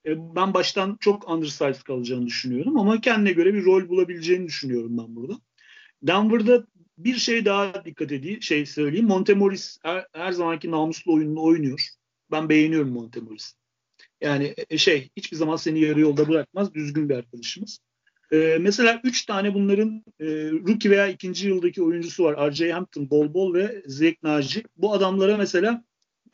[0.07, 5.35] ben baştan çok undersized kalacağını düşünüyorum ama kendine göre bir rol bulabileceğini düşünüyorum ben burada.
[6.03, 6.67] Denver'da
[6.99, 9.07] bir şey daha dikkat edeyim, şey söyleyeyim.
[9.07, 11.89] Montemoris her, her zamanki namuslu oyununu oynuyor.
[12.31, 13.57] Ben beğeniyorum Montemoris'i.
[14.21, 16.75] Yani e, şey hiçbir zaman seni yarı yolda bırakmaz.
[16.75, 17.81] Düzgün bir arkadaşımız.
[18.33, 22.51] Ee, mesela üç tane bunların e, rookie veya ikinci yıldaki oyuncusu var.
[22.51, 22.73] R.J.
[22.73, 24.63] Hampton, Bol Bol ve Zeke Naci.
[24.77, 25.85] Bu adamlara mesela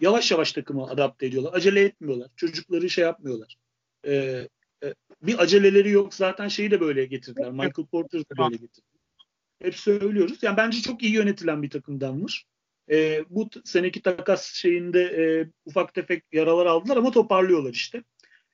[0.00, 1.52] yavaş yavaş takımı adapte ediyorlar.
[1.52, 2.30] Acele etmiyorlar.
[2.36, 3.56] Çocukları şey yapmıyorlar.
[4.06, 4.48] Ee,
[4.84, 6.14] e, bir aceleleri yok.
[6.14, 7.50] Zaten şeyi de böyle getirdiler.
[7.50, 8.98] Michael Porter'ı da böyle getirdiler.
[9.62, 10.42] Hep söylüyoruz.
[10.42, 12.46] Yani bence çok iyi yönetilen bir takım Denver.
[12.90, 18.04] E, bu seneki takas şeyinde e, ufak tefek yaralar aldılar ama toparlıyorlar işte.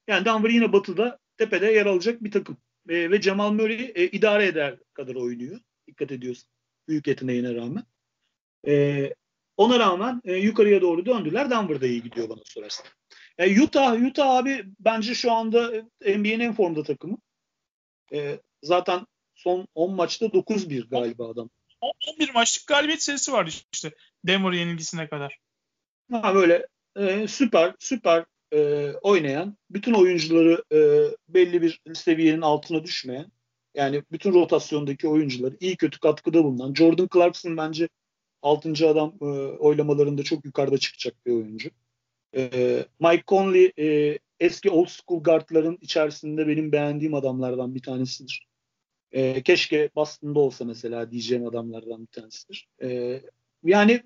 [0.09, 2.57] Yani Denver yine batıda tepede yer alacak bir takım.
[2.88, 5.61] E, ve Cemal Murray e, idare eder kadar oynuyor.
[5.87, 6.48] Dikkat ediyorsun.
[6.88, 7.85] Büyük yeteneğine rağmen.
[8.66, 9.14] E,
[9.56, 11.50] ona rağmen e, yukarıya doğru döndüler.
[11.50, 12.86] Denver'da iyi gidiyor bana sorarsan.
[13.38, 17.18] E, Utah, Utah abi bence şu anda NBA'nin en formda takımı.
[18.12, 21.50] E, zaten son 10 maçta 9-1 galiba adam.
[21.80, 23.92] 11 maçlık galibiyet serisi vardı işte
[24.24, 25.38] Denver yenilgisine kadar.
[26.10, 30.78] Ha böyle e, süper süper e, oynayan, bütün oyuncuları e,
[31.28, 33.32] belli bir seviyenin altına düşmeyen,
[33.74, 37.88] yani bütün rotasyondaki oyuncuları iyi kötü katkıda bulunan, Jordan Clarkson bence
[38.44, 38.88] 6.
[38.88, 39.24] adam e,
[39.59, 41.70] oylamalarında çok yukarıda çıkacak bir oyuncu.
[42.37, 48.46] E, Mike Conley e, eski old school guardların içerisinde benim beğendiğim adamlardan bir tanesidir.
[49.12, 52.68] E, keşke Boston'da olsa mesela diyeceğim adamlardan bir tanesidir.
[52.83, 53.20] E,
[53.64, 54.02] yani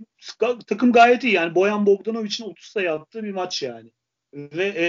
[0.66, 1.33] takım gayet iyi.
[1.33, 3.90] Yani Boyan Bogdanovic'in 30 sayı attığı bir maç yani.
[4.35, 4.88] Ve e,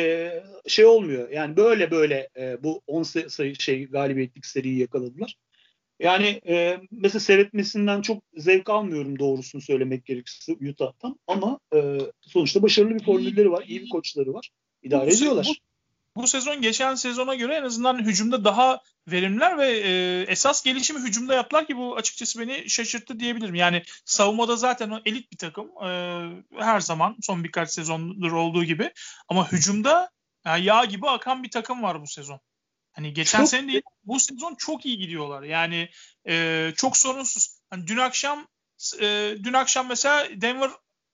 [0.70, 1.30] şey olmuyor.
[1.30, 5.36] Yani böyle böyle e, bu 10 sayı şey galibiyetlik seriyi yakaladılar.
[6.00, 12.96] Yani e, mesela seyretmesinden çok zevk almıyorum doğrusunu söylemek gerekirse Utah'tan ama e, sonuçta başarılı
[12.96, 14.50] bir formülleri var, iyi bir koçları var.
[14.84, 15.48] İdare bu, ediyorlar.
[16.16, 21.00] Bu, bu sezon geçen sezona göre en azından hücumda daha verimliler ve e, esas gelişimi
[21.00, 23.56] hücumda yaptılar ki bu açıkçası beni şaşırttı diyebilirim.
[23.56, 25.90] Yani savunmada zaten o elit bir takım e,
[26.60, 28.92] her zaman son birkaç sezondur olduğu gibi
[29.28, 30.10] ama hücumda
[30.46, 32.40] yani yağ gibi akan bir takım var bu sezon.
[33.00, 33.50] Hani geçen çok...
[33.50, 35.44] sene değil bu sezon çok iyi gidiyorlar.
[35.44, 35.90] Yani
[36.30, 37.60] e, çok sorunsuz.
[37.70, 38.48] Hani dün akşam
[39.02, 40.70] e, dün akşam mesela Denver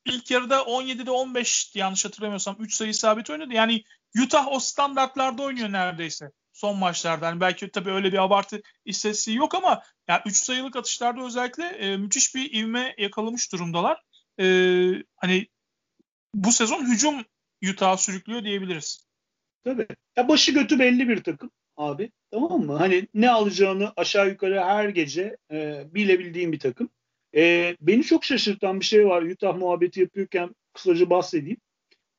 [0.06, 3.54] ilk yarıda 17'de 15 yanlış hatırlamıyorsam 3 sayı sabit oynadı.
[3.54, 3.84] Yani
[4.24, 7.26] Utah o standartlarda oynuyor neredeyse son maçlarda.
[7.26, 11.98] Yani belki tabii öyle bir abartı istatistiği yok ama yani 3 sayılık atışlarda özellikle e,
[11.98, 14.02] müthiş bir ivme yakalamış durumdalar.
[14.39, 14.45] E,
[15.17, 15.48] hani
[16.34, 17.26] bu sezon hücum
[17.71, 19.06] Utah'ı sürüklüyor diyebiliriz.
[19.63, 19.88] Tabii.
[20.17, 22.11] Ya başı götü belli bir takım abi.
[22.31, 22.73] Tamam mı?
[22.73, 26.89] Hani ne alacağını aşağı yukarı her gece e, bilebildiğim bir takım.
[27.35, 29.21] E, beni çok şaşırtan bir şey var.
[29.21, 31.57] Utah muhabbeti yapıyorken kısaca bahsedeyim.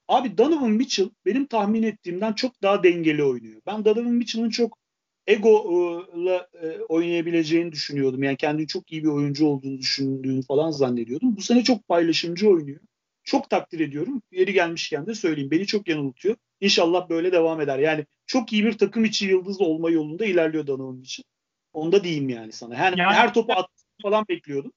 [0.09, 3.61] Abi Donovan Mitchell benim tahmin ettiğimden çok daha dengeli oynuyor.
[3.67, 4.79] Ben Donovan Mitchell'ın çok
[5.27, 8.23] ego'la e, oynayabileceğini düşünüyordum.
[8.23, 11.37] Yani kendini çok iyi bir oyuncu olduğunu düşündüğünü falan zannediyordum.
[11.37, 12.81] Bu sene çok paylaşımcı oynuyor.
[13.25, 14.23] Çok takdir ediyorum.
[14.33, 15.51] Yeri gelmişken de söyleyeyim.
[15.51, 16.37] Beni çok yanıltıyor.
[16.61, 17.79] İnşallah böyle devam eder.
[17.79, 21.25] Yani çok iyi bir takım içi yıldız olma yolunda ilerliyor Donovan için.
[21.73, 22.75] Onda diyeyim yani sana.
[22.75, 23.71] Yani, yani her topu at
[24.03, 24.73] falan bekliyordum.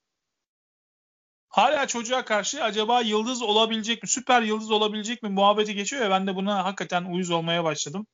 [1.49, 6.27] Hala çocuğa karşı acaba yıldız olabilecek mi, süper yıldız olabilecek mi muhabbeti geçiyor ya ben
[6.27, 8.07] de buna hakikaten uyuz olmaya başladım.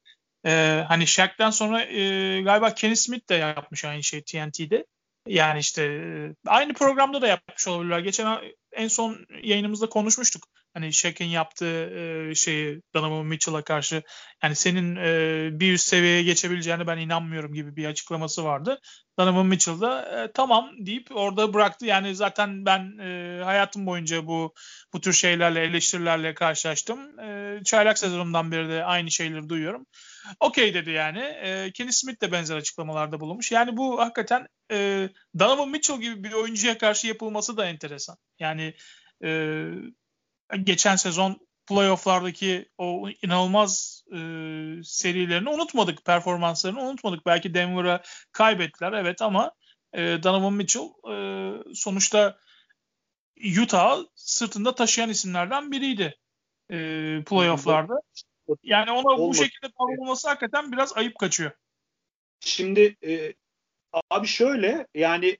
[0.45, 4.85] Ee, hani Shaq'ten sonra e, galiba Kenny Smith de yapmış aynı şey TNT'de.
[5.27, 7.99] Yani işte e, aynı programda da yapmış olabilirler.
[7.99, 8.41] Geçen
[8.75, 10.43] en son yayınımızda konuşmuştuk.
[10.73, 11.89] Hani Shaq'in yaptığı
[12.29, 14.03] e, şeyi Donovan Mitchell'a karşı
[14.43, 18.79] yani senin e, bir üst seviyeye geçebileceğine ben inanmıyorum gibi bir açıklaması vardı.
[19.19, 21.85] Donovan Mitchell da e, tamam deyip orada bıraktı.
[21.85, 24.53] Yani zaten ben e, hayatım boyunca bu
[24.93, 26.99] bu tür şeylerle eleştirilerle karşılaştım.
[27.63, 29.85] Çaylak sezonumdan beri de aynı şeyleri duyuyorum.
[30.39, 31.19] Okey dedi yani.
[31.19, 33.51] E, Kenny Smith de benzer açıklamalarda bulunmuş.
[33.51, 35.09] Yani bu hakikaten e,
[35.39, 38.17] Donovan Mitchell gibi bir oyuncuya karşı yapılması da enteresan.
[38.39, 38.73] Yani
[39.23, 39.67] e,
[40.63, 44.17] geçen sezon playofflardaki o inanılmaz e,
[44.83, 46.05] serilerini unutmadık.
[46.05, 47.25] Performanslarını unutmadık.
[47.25, 49.51] Belki Denver'a kaybettiler evet ama
[49.93, 51.15] e, Donovan Mitchell e,
[51.73, 52.37] sonuçta
[53.61, 56.17] Utah sırtında taşıyan isimlerden biriydi
[56.69, 56.77] e,
[57.25, 57.93] playofflarda.
[58.63, 59.29] Yani ona Olmadı.
[59.29, 61.51] bu şekilde davranılması hakikaten biraz ayıp kaçıyor.
[62.39, 63.33] Şimdi e,
[64.09, 65.37] abi şöyle yani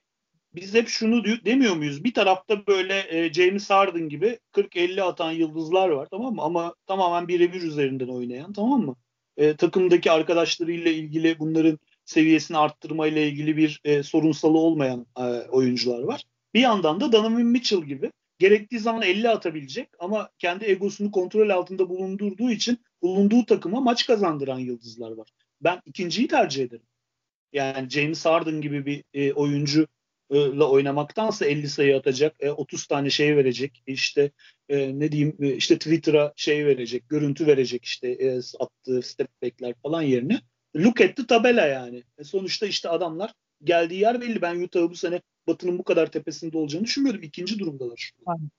[0.56, 2.04] biz hep şunu demiyor muyuz?
[2.04, 6.42] Bir tarafta böyle e, James Harden gibi 40-50 atan yıldızlar var tamam mı?
[6.42, 8.96] Ama tamamen birebir üzerinden oynayan tamam mı?
[9.38, 16.24] E, takımdaki arkadaşlarıyla ilgili bunların seviyesini arttırmayla ilgili bir e, sorunsalı olmayan e, oyuncular var.
[16.54, 21.90] Bir yandan da Donovan Mitchell gibi gerektiği zaman 50 atabilecek ama kendi egosunu kontrol altında
[21.90, 25.30] bulundurduğu için bulunduğu takıma maç kazandıran yıldızlar var.
[25.62, 26.88] Ben ikinciyi tercih ederim.
[27.54, 29.88] Yani James Harden gibi bir e, oyuncu
[30.32, 34.32] la oynamaktansa 50 sayı atacak, 30 e, tane şey verecek, işte
[34.70, 40.02] e, ne diyeyim e, işte Twitter'a şey verecek, görüntü verecek işte attığı step back'ler falan
[40.02, 40.42] yerine
[40.76, 42.04] look at the tabela yani.
[42.24, 44.42] sonuçta işte adamlar geldiği yer belli.
[44.42, 47.24] Ben Utah'ı bu sene Batı'nın bu kadar tepesinde olacağını düşünmüyordum.
[47.24, 48.50] İkinci durumdalar şu an.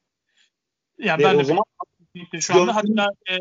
[0.98, 1.64] Ya ben o de zaman
[2.40, 3.36] şu anda hatta e,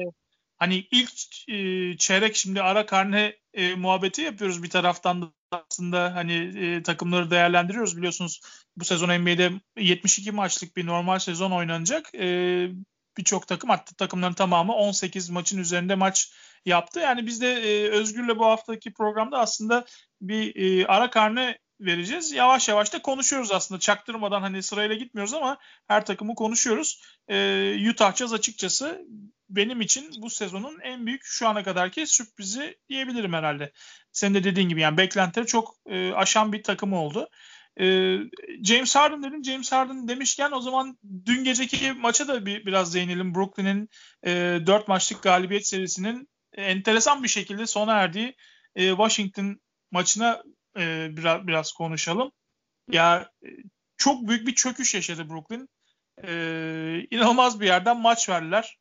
[0.57, 6.33] hani ilk e, çeyrek şimdi ara karne e, muhabbeti yapıyoruz bir taraftan da aslında hani
[6.33, 8.41] e, takımları değerlendiriyoruz biliyorsunuz
[8.77, 12.15] bu sezon NBA'de 72 maçlık bir normal sezon oynanacak.
[12.15, 12.67] E,
[13.17, 16.33] Birçok takım hatta takımların tamamı 18 maçın üzerinde maç
[16.65, 16.99] yaptı.
[16.99, 19.85] Yani biz de e, Özgür'le bu haftaki programda aslında
[20.21, 22.31] bir e, ara karne vereceğiz.
[22.31, 23.79] Yavaş yavaş da konuşuyoruz aslında.
[23.79, 25.57] Çaktırmadan hani sırayla gitmiyoruz ama
[25.87, 27.01] her takımı konuşuyoruz.
[27.27, 29.05] E, Utah Jazz açıkçası
[29.49, 33.71] benim için bu sezonun en büyük şu ana kadarki sürprizi diyebilirim herhalde.
[34.11, 37.29] Senin de dediğin gibi yani beklentileri çok e, aşan bir takım oldu.
[37.79, 37.85] E,
[38.63, 39.43] James Harden dedin.
[39.43, 43.35] James Harden demişken o zaman dün geceki maça da bir biraz değinelim.
[43.35, 43.89] Brooklyn'in
[44.25, 44.31] e,
[44.65, 48.35] 4 maçlık galibiyet serisinin enteresan bir şekilde sona erdiği
[48.75, 49.59] e, Washington
[49.91, 50.43] maçına
[50.77, 52.31] e, biraz biraz konuşalım.
[52.91, 53.49] Ya e,
[53.97, 55.69] çok büyük bir çöküş yaşadı Brooklyn.
[56.23, 58.77] E, inanılmaz bir yerden maç verdiler.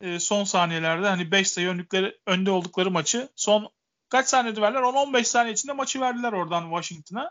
[0.00, 3.70] E, son saniyelerde hani 5 sayı önlükleri, önde oldukları maçı son
[4.08, 4.82] kaç saniyede verdiler?
[4.82, 7.30] 10-15 saniye içinde maçı verdiler oradan Washington'a.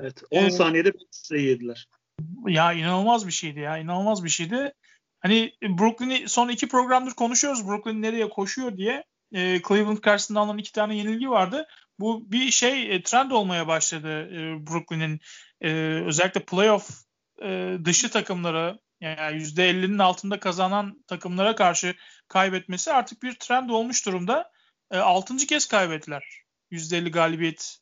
[0.00, 1.88] Evet 10 ee, saniyede 5 sayı yediler.
[2.46, 4.72] Ya inanılmaz bir şeydi ya inanılmaz bir şeydi.
[5.20, 9.04] Hani Brooklyn'i son iki programdır konuşuyoruz Brooklyn nereye koşuyor diye.
[9.32, 11.66] E, Cleveland karşısında alınan iki tane yenilgi vardı.
[12.02, 15.20] Bu bir şey e, trend olmaya başladı e, Brooklyn'in
[15.60, 15.70] e,
[16.06, 16.90] özellikle playoff
[17.84, 21.94] dışı takımlara yani %50'nin altında kazanan takımlara karşı
[22.28, 24.50] kaybetmesi artık bir trend olmuş durumda.
[24.90, 25.36] E, 6.
[25.36, 26.42] kez kaybettiler.
[26.70, 27.78] %50 galibiyet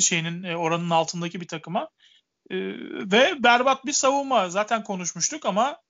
[0.00, 1.88] şeyinin e, oranının altındaki bir takıma.
[2.50, 5.80] Ve berbat bir savunma zaten konuşmuştuk ama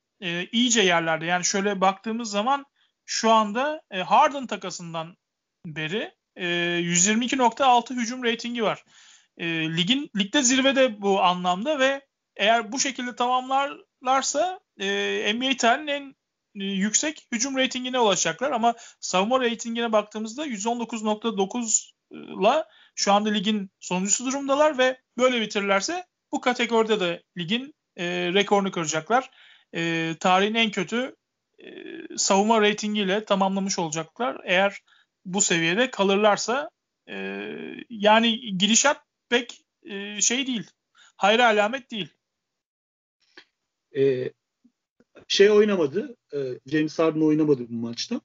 [0.52, 1.26] iyice yerlerde.
[1.26, 2.66] Yani şöyle baktığımız zaman
[3.04, 5.16] şu anda Harden takasından
[5.66, 8.84] beri e, 122.6 hücum reytingi var.
[9.38, 16.14] E, ligin ligde zirvede bu anlamda ve eğer bu şekilde tamamlarlarsa e, NBA tarihinin en
[16.60, 22.64] e, yüksek hücum reytingine ulaşacaklar ama savunma reytingine baktığımızda 119.9 ile
[22.94, 29.30] şu anda ligin sonuncusu durumdalar ve böyle bitirirlerse bu kategoride de ligin e, rekorunu kıracaklar.
[29.74, 31.16] E, tarihin en kötü
[32.16, 34.40] savunma reytingiyle tamamlamış olacaklar.
[34.44, 34.80] Eğer
[35.24, 36.70] bu seviyede kalırlarsa
[37.08, 37.46] e,
[37.90, 40.70] yani gidişat pek e, şey değil.
[41.16, 42.08] Hayra alamet değil.
[43.96, 44.32] E,
[45.28, 46.16] şey oynamadı.
[46.34, 48.20] E, James Harden oynamadı bu maçta.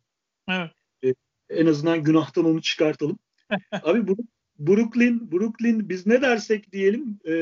[0.50, 0.72] Evet.
[1.04, 1.14] E,
[1.50, 3.20] en azından günahtan onu çıkartalım.
[3.84, 4.18] Abi bu
[4.60, 7.34] Brooklyn, Brooklyn biz ne dersek diyelim e,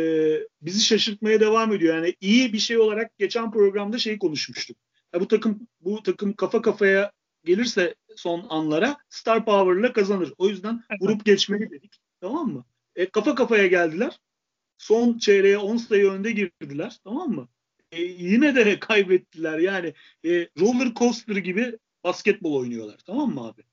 [0.61, 1.95] bizi şaşırtmaya devam ediyor.
[1.95, 4.77] Yani iyi bir şey olarak geçen programda şey konuşmuştuk.
[5.13, 7.11] Ya bu takım bu takım kafa kafaya
[7.45, 10.33] gelirse son anlara Star Power'la kazanır.
[10.37, 11.99] O yüzden grup geçmeli dedik.
[12.21, 12.65] Tamam mı?
[12.95, 14.19] E, kafa kafaya geldiler.
[14.77, 16.97] Son çeyreğe 10 sayı önde girdiler.
[17.03, 17.47] Tamam mı?
[17.91, 19.59] E, yine de kaybettiler.
[19.59, 19.93] Yani
[20.25, 22.97] e, roller coaster gibi basketbol oynuyorlar.
[23.05, 23.63] Tamam mı abi?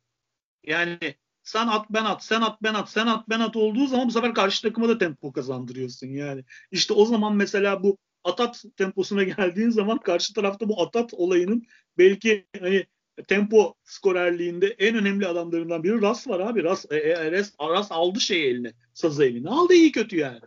[0.65, 0.99] Yani
[1.43, 4.13] sen at ben at, sen at ben at, sen at ben at olduğu zaman bu
[4.13, 6.45] sefer karşı takıma da tempo kazandırıyorsun yani.
[6.71, 11.67] İşte o zaman mesela bu atat temposuna geldiğin zaman karşı tarafta bu atat olayının
[11.99, 12.87] belki hani
[13.23, 16.65] tempo skorerliğinde en önemli adamlarından biri Ras var abi.
[16.65, 18.73] Ras, e, e, Ras, Ras aldı şeyi eline.
[18.95, 19.49] Sazı eline.
[19.49, 20.41] Aldı iyi kötü yani.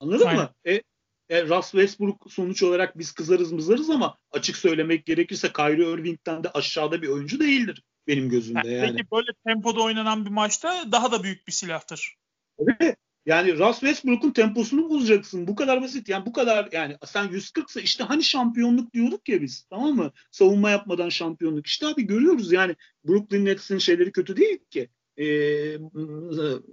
[0.00, 0.42] Anladın Aynen.
[0.42, 0.50] mı?
[0.64, 0.82] E,
[1.28, 6.50] e, Russ Westbrook sonuç olarak biz kızarız mızarız ama açık söylemek gerekirse Kyrie Irving'den de
[6.50, 8.96] aşağıda bir oyuncu değildir benim gözümde yani.
[8.96, 12.16] Peki böyle tempoda oynanan bir maçta daha da büyük bir silahtır.
[12.58, 12.96] Evet.
[13.26, 15.46] Yani Russ Westbrook'un temposunu bozacaksın.
[15.46, 16.08] Bu kadar basit.
[16.08, 19.66] Yani bu kadar yani sen 140 ise işte hani şampiyonluk diyorduk ya biz.
[19.70, 20.12] Tamam mı?
[20.30, 21.66] Savunma yapmadan şampiyonluk.
[21.66, 22.76] İşte abi görüyoruz yani
[23.08, 24.88] Brooklyn Nets'in şeyleri kötü değil ki.
[25.16, 25.24] Ee,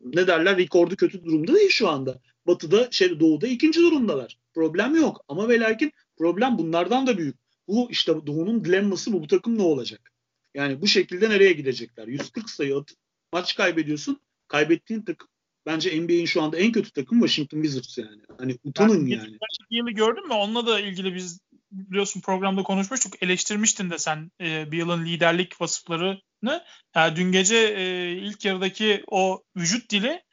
[0.06, 0.58] ne derler?
[0.58, 2.22] Rekordu kötü durumda değil şu anda.
[2.48, 4.38] Batı'da şey doğuda ikinci durumdalar.
[4.54, 5.26] Problem yok.
[5.28, 7.36] Ama ve lakin problem bunlardan da büyük.
[7.68, 9.22] Bu işte Doğu'nun dilemması bu.
[9.22, 10.12] Bu takım ne olacak?
[10.54, 12.08] Yani bu şekilde nereye gidecekler?
[12.08, 12.98] 140 sayı atıp
[13.34, 14.22] maç kaybediyorsun.
[14.48, 15.28] Kaybettiğin takım
[15.66, 18.22] bence NBA'in şu anda en kötü takım Washington Wizards yani.
[18.38, 19.38] Hani utanın ben, yani.
[19.70, 20.34] Yılı gördün mü?
[20.34, 21.40] Onunla da ilgili biz
[21.72, 23.24] biliyorsun programda konuşmuştuk.
[23.24, 26.64] Eleştirmiştin de sen e, bir yılın liderlik vasıflarını.
[26.96, 30.24] Yani dün gece e, ilk yarıdaki o vücut dili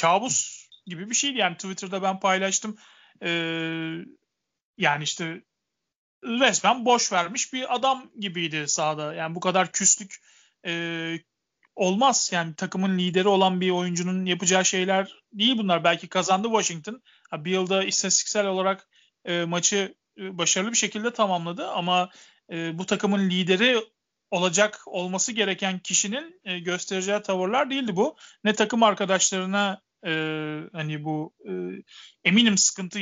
[0.00, 1.38] kabus gibi bir şeydi.
[1.38, 2.76] Yani Twitter'da ben paylaştım.
[3.22, 3.30] E,
[4.78, 5.42] yani işte
[6.24, 9.14] resmen boş vermiş bir adam gibiydi sahada.
[9.14, 10.16] Yani bu kadar küslük
[10.66, 11.18] e,
[11.76, 12.30] olmaz.
[12.32, 15.84] Yani takımın lideri olan bir oyuncunun yapacağı şeyler değil bunlar.
[15.84, 17.02] Belki kazandı Washington.
[17.30, 18.88] Ha, bir yılda istatistiksel olarak
[19.24, 22.10] e, maçı e, başarılı bir şekilde tamamladı ama
[22.52, 23.80] e, bu takımın lideri
[24.30, 28.16] olacak olması gereken kişinin e, göstereceği tavırlar değildi bu.
[28.44, 30.10] Ne takım arkadaşlarına e,
[30.72, 31.52] hani bu e,
[32.24, 33.00] eminim sıkıntı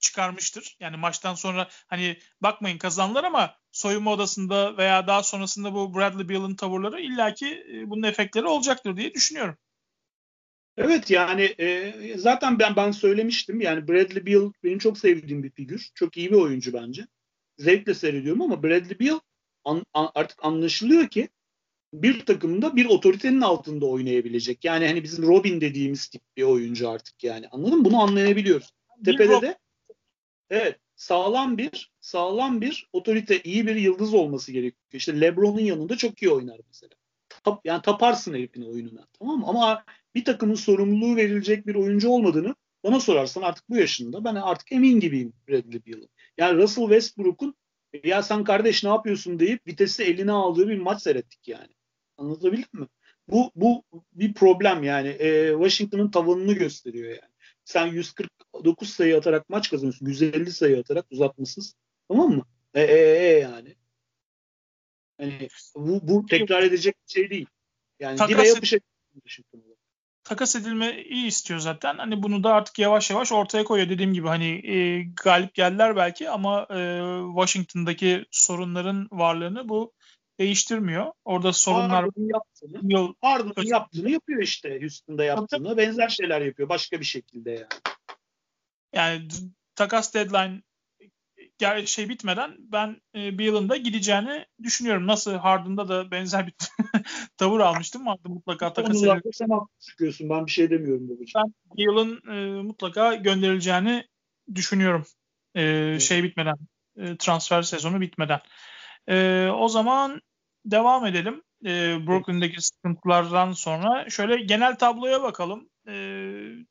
[0.00, 0.76] çıkarmıştır.
[0.80, 6.54] Yani maçtan sonra hani bakmayın kazanlar ama soyunma odasında veya daha sonrasında bu Bradley Beal'ın
[6.54, 9.56] tavırları illaki e, bunun efektleri olacaktır diye düşünüyorum.
[10.76, 15.90] Evet yani e, zaten ben ben söylemiştim yani Bradley Beal benim çok sevdiğim bir figür.
[15.94, 17.06] Çok iyi bir oyuncu bence.
[17.58, 19.20] Zevkle seyrediyorum ama Bradley Beal
[19.64, 21.28] an, an, artık anlaşılıyor ki
[21.92, 24.64] bir takımda bir otoritenin altında oynayabilecek.
[24.64, 27.48] Yani hani bizim Robin dediğimiz tip bir oyuncu artık yani.
[27.48, 27.84] Anladın mı?
[27.84, 28.72] Bunu anlayabiliyoruz.
[29.04, 29.58] Tepede de
[30.50, 34.82] Evet, sağlam bir sağlam bir otorite, iyi bir yıldız olması gerekiyor.
[34.92, 36.90] İşte LeBron'un yanında çok iyi oynar mesela.
[37.44, 39.06] Tap, yani taparsın herifin oyununa.
[39.18, 39.44] Tamam mı?
[39.48, 39.84] Ama
[40.14, 45.00] bir takımın sorumluluğu verilecek bir oyuncu olmadığını bana sorarsan artık bu yaşında ben artık emin
[45.00, 46.08] gibiyim Bradley Beal'ın.
[46.38, 47.54] Yani Russell Westbrook'un
[48.04, 51.74] ya sen kardeş ne yapıyorsun deyip vitesi eline aldığı bir maç seyrettik yani.
[52.16, 52.86] Anlatabildim mi?
[53.28, 55.08] Bu, bu bir problem yani.
[55.08, 57.32] E, Washington'ın tavanını gösteriyor yani
[57.68, 57.86] sen
[58.58, 60.06] 149 sayı atarak maç kazanıyorsun.
[60.06, 61.74] 150 sayı atarak uzatmasız.
[62.08, 62.42] Tamam mı?
[62.74, 63.74] E, e, e yani.
[65.18, 67.46] Yani bu, bu tekrar edecek bir şey değil.
[68.00, 68.82] Yani takas dibe yapışacak.
[70.24, 71.98] Takas edilme iyi istiyor zaten.
[71.98, 73.90] Hani bunu da artık yavaş yavaş ortaya koyuyor.
[73.90, 77.00] Dediğim gibi hani e, galip geldiler belki ama e,
[77.36, 79.92] Washington'daki sorunların varlığını bu
[80.38, 81.12] değiştirmiyor.
[81.24, 85.76] Orada sorunlar Harden'ın yaptığını, yıl Harden'ın yaptığını yapıyor işte Houston'da yaptığını.
[85.76, 87.97] Benzer şeyler yapıyor başka bir şekilde yani.
[88.92, 89.28] Yani
[89.74, 90.62] takas deadline
[91.86, 95.06] şey bitmeden ben e, bir yılında gideceğini düşünüyorum.
[95.06, 96.54] Nasıl Harden'da da benzer bir
[97.36, 98.06] tavır almıştım.
[98.06, 99.30] Harden mutlaka takas edildi.
[99.32, 99.48] Sen
[99.80, 100.30] çıkıyorsun.
[100.30, 101.42] Ben bir şey demiyorum babacığım.
[101.44, 104.04] Ben bir yılın e, mutlaka gönderileceğini
[104.54, 105.06] düşünüyorum.
[105.54, 106.02] E, evet.
[106.02, 106.56] Şey bitmeden.
[106.96, 108.40] E, transfer sezonu bitmeden.
[109.08, 110.20] E, o zaman
[110.64, 111.42] devam edelim.
[111.64, 115.68] E, Brooklyn'deki sıkıntılardan sonra şöyle genel tabloya bakalım.
[115.86, 115.92] E,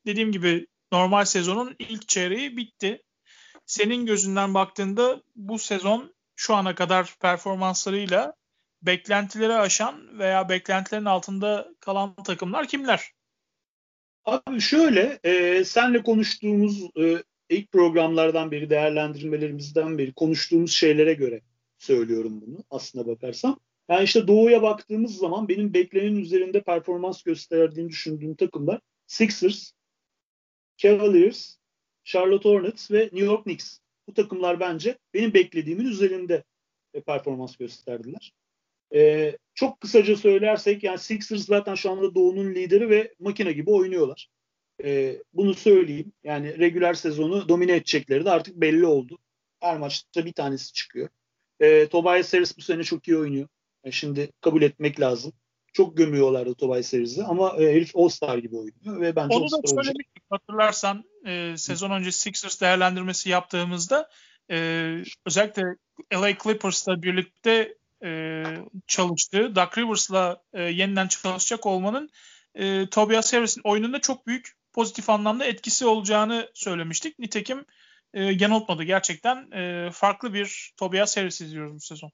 [0.06, 3.02] dediğim gibi normal sezonun ilk çeyreği bitti.
[3.66, 8.34] Senin gözünden baktığında bu sezon şu ana kadar performanslarıyla
[8.82, 13.12] beklentileri aşan veya beklentilerin altında kalan takımlar kimler?
[14.24, 21.40] Abi şöyle, e, senle konuştuğumuz e, ilk programlardan beri, değerlendirmelerimizden beri konuştuğumuz şeylere göre
[21.78, 23.60] söylüyorum bunu aslına bakarsam.
[23.88, 29.72] Yani işte Doğu'ya baktığımız zaman benim beklenenin üzerinde performans gösterdiğini düşündüğüm takımlar Sixers,
[30.82, 31.56] Cavaliers,
[32.04, 33.78] Charlotte Hornets ve New York Knicks.
[34.06, 36.44] Bu takımlar bence benim beklediğimin üzerinde
[36.94, 38.32] e, performans gösterdiler.
[38.94, 44.28] Ee, çok kısaca söylersek yani Sixers zaten şu anda Doğu'nun lideri ve makine gibi oynuyorlar.
[44.84, 46.12] Ee, bunu söyleyeyim.
[46.24, 49.18] Yani regüler sezonu domine edecekleri de artık belli oldu.
[49.60, 51.08] Her maçta bir tanesi çıkıyor.
[51.60, 53.48] Ee, Tobias Harris bu sene çok iyi oynuyor.
[53.84, 55.32] Yani şimdi kabul etmek lazım.
[55.78, 60.22] Çok gömüyorlardı Tobias Harris'i ama e, herif All-Star gibi oynuyor ve bence Onu da söylemiştik
[60.30, 64.08] hatırlarsan e, sezon önce Sixers değerlendirmesi yaptığımızda
[64.50, 64.56] e,
[65.26, 65.62] özellikle
[66.14, 68.42] LA Clippers'la birlikte e,
[68.86, 72.10] çalıştığı Doug Rivers'la e, yeniden çalışacak olmanın
[72.54, 77.18] e, Tobias Harris'in oyununda çok büyük pozitif anlamda etkisi olacağını söylemiştik.
[77.18, 77.64] Nitekim
[78.14, 78.82] e, yanıltmadı.
[78.82, 82.10] Gerçekten e, farklı bir Tobias Harris izliyoruz bu sezon.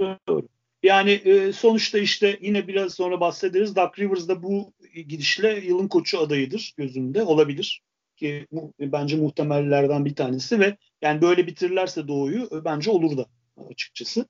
[0.00, 0.48] Doğru.
[0.82, 3.76] Yani e, sonuçta işte yine biraz sonra bahsederiz.
[3.76, 7.82] Doug Rivers da bu gidişle yılın koçu adayıdır gözünde olabilir.
[8.16, 13.26] Ki mu, bence muhtemellerden bir tanesi ve yani böyle bitirirlerse Doğu'yu e, bence olur da
[13.70, 14.26] açıkçası.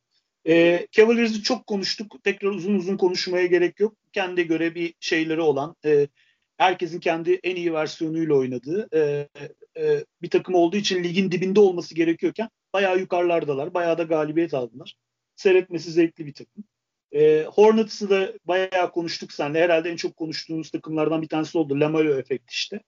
[0.49, 2.17] E, Cavaliers'i çok konuştuk.
[2.25, 3.97] Tekrar uzun uzun konuşmaya gerek yok.
[4.13, 6.09] Kendi göre bir şeyleri olan, e,
[6.57, 9.29] herkesin kendi en iyi versiyonuyla oynadığı e,
[9.77, 13.75] e, bir takım olduğu için ligin dibinde olması gerekiyorken bayağı yukarılardalar.
[13.75, 14.95] Bayağı da galibiyet aldılar.
[15.43, 16.65] Seyretmesi zevkli bir takım.
[17.13, 19.61] E, Hornets'ı da bayağı konuştuk seninle.
[19.61, 21.81] Herhalde en çok konuştuğumuz takımlardan bir tanesi oldu.
[21.81, 22.81] Lamelo efekt işte.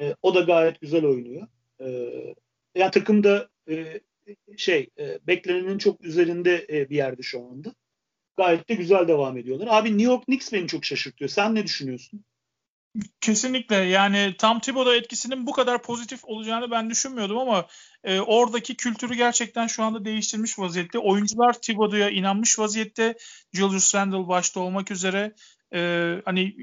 [0.00, 1.46] E, o da gayet güzel oynuyor.
[1.80, 1.86] E,
[2.74, 4.00] yani takımda e,
[4.56, 7.74] şey e, beklenenin çok üzerinde e, bir yerde şu anda.
[8.36, 9.68] Gayet de güzel devam ediyorlar.
[9.70, 11.28] Abi New York Knicks beni çok şaşırtıyor.
[11.28, 12.24] Sen ne düşünüyorsun?
[13.20, 17.66] Kesinlikle yani tam Thibodeau etkisinin bu kadar pozitif olacağını ben düşünmüyordum ama
[18.04, 20.98] e, oradaki kültürü gerçekten şu anda değiştirmiş vaziyette.
[20.98, 23.16] Oyuncular Thibodeau'ya inanmış vaziyette.
[23.52, 25.34] Julius Randle başta olmak üzere
[25.74, 26.56] e, hani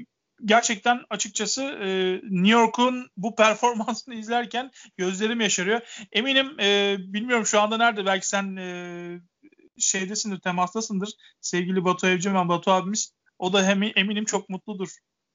[0.44, 5.80] gerçekten açıkçası e, New York'un bu performansını izlerken gözlerim yaşarıyor.
[6.12, 9.20] Eminim e, bilmiyorum şu anda nerede belki sen e,
[9.78, 11.10] şeydesindir temastasındır
[11.40, 14.88] sevgili Batu Evcimen Batu abimiz o da hem eminim çok mutludur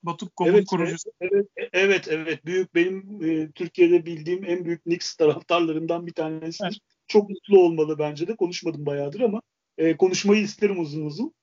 [0.04, 1.12] Batu.com'un evet, kurucusu.
[1.22, 2.46] Evet, evet, evet.
[2.46, 6.64] Büyük benim e, Türkiye'de bildiğim en büyük Knicks taraftarlarından bir tanesi.
[6.64, 6.78] Evet.
[7.08, 8.36] Çok mutlu olmalı bence de.
[8.36, 9.42] Konuşmadım bayağıdır ama
[9.78, 11.34] e, konuşmayı isterim uzun uzun.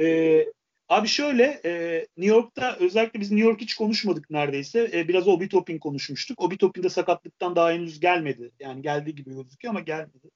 [0.00, 0.46] E,
[0.88, 4.90] abi şöyle e, New York'ta özellikle biz New York hiç konuşmadık neredeyse.
[4.92, 6.42] E, biraz Obi Toppin konuşmuştuk.
[6.42, 8.50] Obi Toppin de sakatlıktan daha henüz gelmedi.
[8.60, 10.30] Yani geldiği gibi gözüküyor ama gelmedi.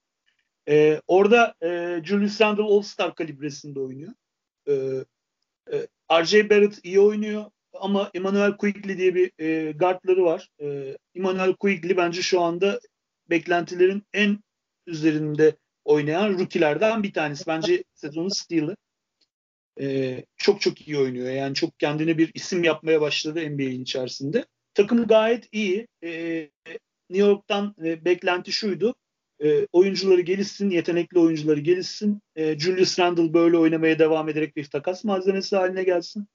[0.69, 4.13] E, orada e, Julius Randle All-Star kalibresinde oynuyor.
[4.69, 4.73] E,
[5.73, 5.87] e,
[6.23, 7.51] RJ Barrett iyi oynuyor
[7.81, 10.49] ama Emmanuel Quigley diye bir e, guardları var.
[10.61, 12.81] E, Emmanuel Quigley bence şu anda
[13.31, 14.39] beklentilerin en
[14.87, 17.47] üzerinde oynayan rookie'lerden bir tanesi.
[17.47, 18.77] Bence sezonun steal'ı.
[19.81, 21.31] E, çok çok iyi oynuyor.
[21.31, 24.47] Yani çok kendine bir isim yapmaya başladı NBA'in içerisinde.
[24.75, 25.89] Takım gayet iyi.
[26.05, 26.11] E,
[27.11, 28.95] New York'tan e, beklenti şuydu.
[29.45, 32.23] E, oyuncuları gelişsin, yetenekli oyuncuları gelişsin.
[32.37, 36.29] E, Julius Randle böyle oynamaya devam ederek bir takas malzemesi haline gelsin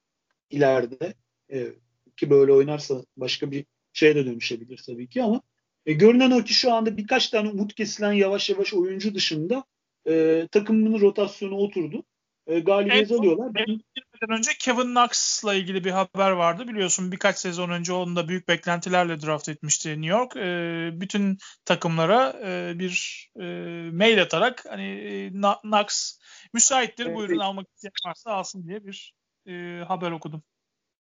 [0.50, 1.14] ileride.
[1.54, 1.74] E,
[2.18, 5.42] ki böyle oynarsa başka bir şeye de dönüşebilir tabii ki ama
[5.86, 9.64] e, görünen o ki şu anda birkaç tane umut kesilen yavaş yavaş oyuncu dışında
[10.08, 12.04] e, takımının rotasyonu oturdu.
[12.48, 13.56] E, galibiyet evet, alıyorlar.
[13.56, 13.82] Ben...
[14.30, 16.68] önce Kevin Knox'la ilgili bir haber vardı.
[16.68, 20.36] Biliyorsun birkaç sezon önce onu da büyük beklentilerle draft etmişti New York.
[20.36, 23.44] E, bütün takımlara e, bir e,
[23.92, 25.30] mail atarak hani e,
[25.62, 26.20] Knox
[26.54, 27.16] müsaittir evet.
[27.16, 29.14] buyurun almak isteyen varsa alsın diye bir
[29.48, 30.44] e, haber okudum.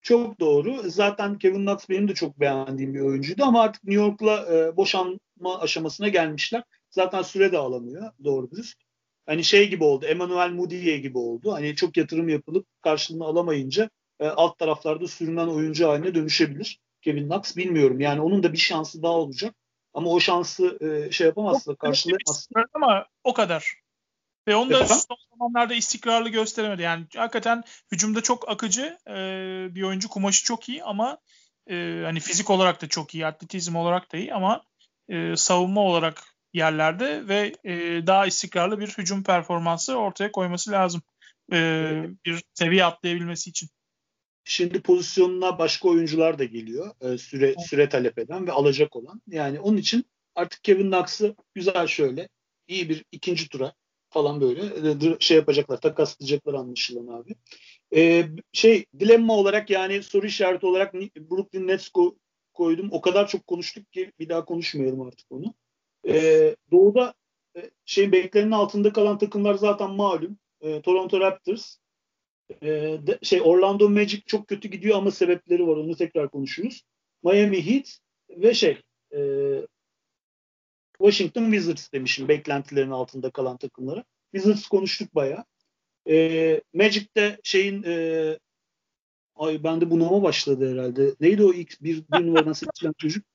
[0.02, 0.90] Çok doğru.
[0.90, 5.60] Zaten Kevin Knox benim de çok beğendiğim bir oyuncuydu ama artık New York'la e, boşanma
[5.60, 6.64] aşamasına gelmişler.
[6.90, 8.78] Zaten süre de alamıyor doğru dürüst.
[9.26, 10.06] Hani şey gibi oldu.
[10.06, 11.52] Emmanuel Mudiye gibi oldu.
[11.52, 13.90] Hani çok yatırım yapılıp karşılığını alamayınca
[14.20, 16.80] e, alt taraflarda sürünen oyuncu haline dönüşebilir.
[17.02, 18.00] Kevin Knox bilmiyorum.
[18.00, 19.56] Yani onun da bir şansı daha olacak.
[19.94, 22.66] Ama o şansı e, şey yapamazsa, karşılayamazsa.
[22.74, 23.81] Ama o kadar.
[24.48, 26.82] Ve onu da son zamanlarda istikrarlı gösteremedi.
[26.82, 29.16] Yani hakikaten hücumda çok akıcı e,
[29.76, 30.10] bir oyuncu.
[30.10, 31.18] Kumaşı çok iyi ama
[31.70, 34.64] e, hani fizik olarak da çok iyi, atletizm olarak da iyi ama
[35.10, 36.24] e, savunma olarak
[36.54, 37.74] yerlerde ve e,
[38.08, 41.02] daha istikrarlı bir hücum performansı ortaya koyması lazım.
[41.54, 41.58] E,
[42.26, 43.70] bir seviye atlayabilmesi için.
[44.44, 46.96] Şimdi pozisyonuna başka oyuncular da geliyor.
[47.02, 49.22] E, süre süre talep eden ve alacak olan.
[49.28, 52.30] Yani onun için artık Kevin Knox'ı güzel şöyle
[52.68, 53.74] iyi bir ikinci tura
[54.12, 54.62] falan böyle
[55.16, 57.36] e, şey yapacaklar, takaslayacaklar anlaşılan abi.
[57.96, 62.16] Ee, şey dilemma olarak yani soru işareti olarak Brooklyn Nets ko-
[62.54, 62.90] koydum.
[62.92, 65.54] O kadar çok konuştuk ki bir daha konuşmayalım artık onu.
[66.08, 67.14] Ee, doğuda
[67.58, 70.38] e, şeyin beklenenin altında kalan takımlar zaten malum.
[70.62, 71.78] E, Toronto Raptors,
[72.62, 72.68] e,
[73.08, 75.78] de, şey Orlando Magic çok kötü gidiyor ama sebepleri var.
[75.78, 76.82] Onu tekrar konuşuruz.
[77.24, 77.98] Miami Heat
[78.30, 78.78] ve şey
[79.16, 79.20] e,
[81.02, 84.04] Washington Wizards demişim beklentilerin altında kalan takımları.
[84.36, 85.46] Wizards konuştuk bayağı.
[86.10, 88.38] E, Magic'te şeyin e,
[89.36, 91.16] ay bende bunama başladı herhalde.
[91.20, 93.26] Neydi o ilk bir, bir numaradan seçilen çocuk?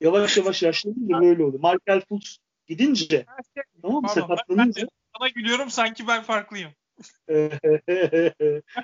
[0.00, 1.58] Yavaş yavaş yaşlanınca böyle oldu.
[1.58, 3.26] Markel Fultz gidince
[3.82, 4.08] tamam mı?
[4.08, 4.82] Sakatlanınca.
[4.82, 6.70] Ben, sana gülüyorum sanki ben farklıyım.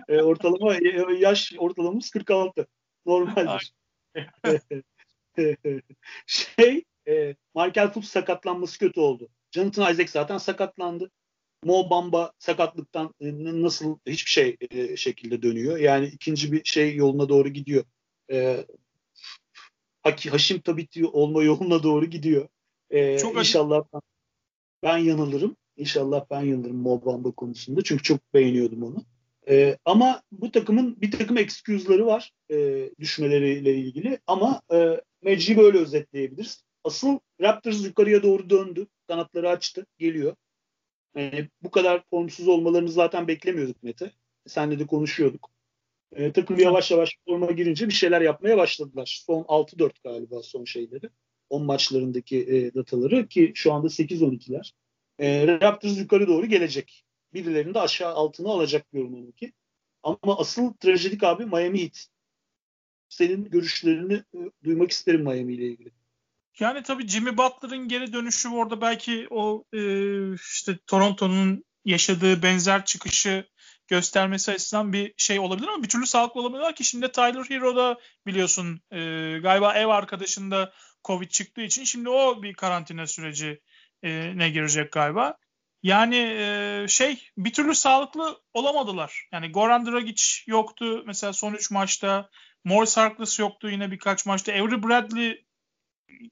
[0.09, 0.75] e, ortalama
[1.19, 2.67] yaş ortalamamız 46.
[3.07, 3.73] Normaldir.
[6.27, 9.29] şey e, Michael Fultz sakatlanması kötü oldu.
[9.53, 11.11] Jonathan Isaac zaten sakatlandı.
[11.65, 13.27] Mo Bamba sakatlıktan e,
[13.63, 15.79] nasıl hiçbir şey e, şekilde dönüyor.
[15.79, 17.85] Yani ikinci bir şey yoluna doğru gidiyor.
[18.31, 18.67] E,
[20.31, 22.49] Haşim Tabiti olma yoluna doğru gidiyor.
[22.91, 24.01] E, çok inşallah ben,
[24.83, 25.57] ben yanılırım.
[25.77, 27.83] İnşallah ben yanılırım Mo Bamba konusunda.
[27.83, 29.05] Çünkü çok beğeniyordum onu.
[29.49, 34.19] E, ama bu takımın bir takım excuse'ları var e, düşmeleriyle ilgili.
[34.27, 36.65] Ama e, Magic'i böyle özetleyebiliriz.
[36.85, 38.87] Asıl Raptors yukarıya doğru döndü.
[39.09, 39.87] Kanatları açtı.
[39.99, 40.37] Geliyor.
[41.17, 44.13] Yani bu kadar formsuz olmalarını zaten beklemiyorduk Mete.
[44.47, 45.51] Senle de konuşuyorduk.
[46.13, 49.23] E, takım yavaş yavaş forma girince bir şeyler yapmaya başladılar.
[49.27, 51.11] Son 6-4 galiba son şeyleri.
[51.51, 54.73] 10 maçlarındaki e, dataları ki şu anda 8-12'ler.
[55.19, 57.05] E, Raptors yukarı doğru gelecek.
[57.35, 59.53] Birilerini de aşağı altına alacak görünüyor ki.
[60.03, 62.07] Ama asıl trajedik abi Miami Heat.
[63.09, 65.91] Senin görüşlerini e, duymak isterim Miami ile ilgili.
[66.63, 69.81] Yani tabii Jimmy Butler'ın geri dönüşü orada belki o e,
[70.35, 73.49] işte Toronto'nun yaşadığı benzer çıkışı
[73.89, 77.99] göstermesi açısından bir şey olabilir ama bir türlü sağlıklı olamıyorlar ki şimdi Tyler Hero da
[78.27, 78.99] biliyorsun e,
[79.43, 80.73] galiba ev arkadaşında
[81.05, 83.61] Covid çıktığı için şimdi o bir karantina süreci
[84.03, 85.37] e, ne girecek galiba.
[85.83, 89.29] Yani e, şey bir türlü sağlıklı olamadılar.
[89.33, 92.31] Yani Goran Dragic yoktu mesela son 3 maçta.
[92.65, 94.53] Morris Harkless yoktu yine birkaç maçta.
[94.53, 95.45] Avery Bradley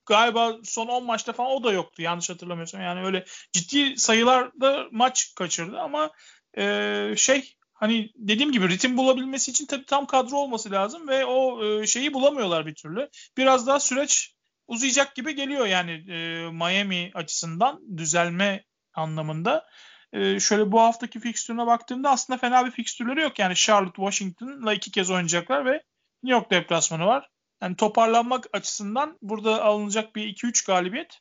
[0.06, 2.82] galiba son 10 maçta falan o da yoktu yanlış hatırlamıyorsam.
[2.82, 6.10] Yani öyle ciddi sayılarda maç kaçırdı ama
[6.58, 11.64] e, şey hani dediğim gibi ritim bulabilmesi için tabii tam kadro olması lazım ve o
[11.64, 13.08] e, şeyi bulamıyorlar bir türlü.
[13.36, 14.34] Biraz daha süreç
[14.68, 18.64] uzayacak gibi geliyor yani e, Miami açısından düzelme
[18.94, 19.66] anlamında.
[20.12, 23.38] E, şöyle bu haftaki fikstürüne baktığımda aslında fena bir fikstürleri yok.
[23.38, 25.82] Yani Charlotte, Washington'la iki kez oynayacaklar ve
[26.22, 27.28] New York deplasmanı var.
[27.62, 31.20] Yani toparlanmak açısından burada alınacak bir 2-3 galibiyet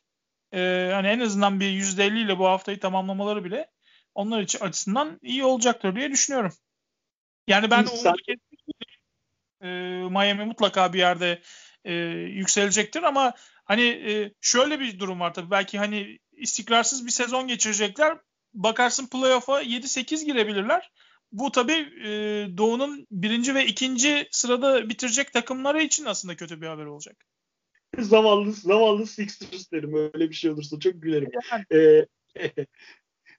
[0.54, 3.70] e, hani en azından bir %50 ile bu haftayı tamamlamaları bile
[4.14, 6.52] onlar için açısından iyi olacaktır diye düşünüyorum.
[7.46, 8.14] Yani ben o
[9.62, 9.68] e,
[10.10, 11.42] Miami mutlaka bir yerde
[11.84, 13.34] e, yükselecektir ama
[13.64, 18.18] hani e, şöyle bir durum var tabii belki hani istikrarsız bir sezon geçirecekler.
[18.54, 20.90] Bakarsın playoff'a 7-8 girebilirler.
[21.32, 22.08] Bu tabii e,
[22.58, 27.16] Doğu'nun birinci ve ikinci sırada bitirecek takımları için aslında kötü bir haber olacak.
[27.98, 31.30] Zavallı, zavallı Sixers derim öyle bir şey olursa çok gülerim.
[31.52, 31.64] Yani.
[31.72, 32.06] Ee,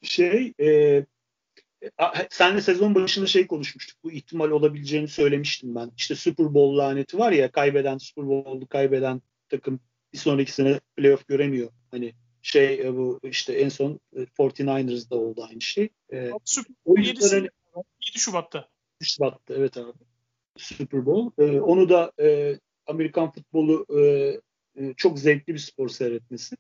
[0.02, 1.06] şey e,
[2.30, 3.98] senle sezon başında şey konuşmuştuk.
[4.04, 5.92] Bu ihtimal olabileceğini söylemiştim ben.
[5.98, 9.80] İşte Super Bowl laneti var ya kaybeden Super Bowl'u kaybeden takım
[10.14, 11.70] bir sonraki sene playoff göremiyor.
[11.92, 15.90] Hani şey e, bu işte en son 49ers'da e, oldu aynı şey.
[16.14, 16.32] Ee,
[16.86, 18.58] o yüzden 7, 7 Şubat'ta.
[19.02, 19.92] 7 Şubat'ta evet abi.
[20.58, 21.42] Super Bowl.
[21.42, 24.02] Ee, onu da e, Amerikan futbolu e,
[24.76, 26.56] e, çok zevkli bir spor seyretmesi.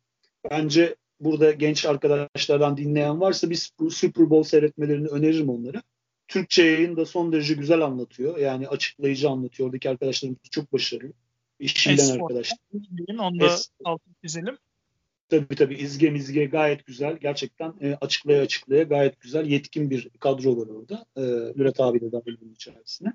[0.51, 5.83] Bence burada genç arkadaşlardan dinleyen varsa biz Super Bowl seyretmelerini öneririm onlara.
[6.27, 8.37] Türkçe yayın da son derece güzel anlatıyor.
[8.37, 9.67] Yani açıklayıcı anlatıyor.
[9.67, 11.13] Oradaki arkadaşlarımız çok başarılı.
[11.59, 12.57] İş bilen arkadaşlar.
[13.19, 14.57] Onu da altını çizelim.
[15.31, 17.17] Tabii tabii izge mizge gayet güzel.
[17.17, 19.45] Gerçekten e, açıklaya açıklaya gayet güzel.
[19.45, 21.05] Yetkin bir kadro var orada.
[21.17, 21.21] E,
[21.55, 23.13] Murat abi de dahil bunun içerisine.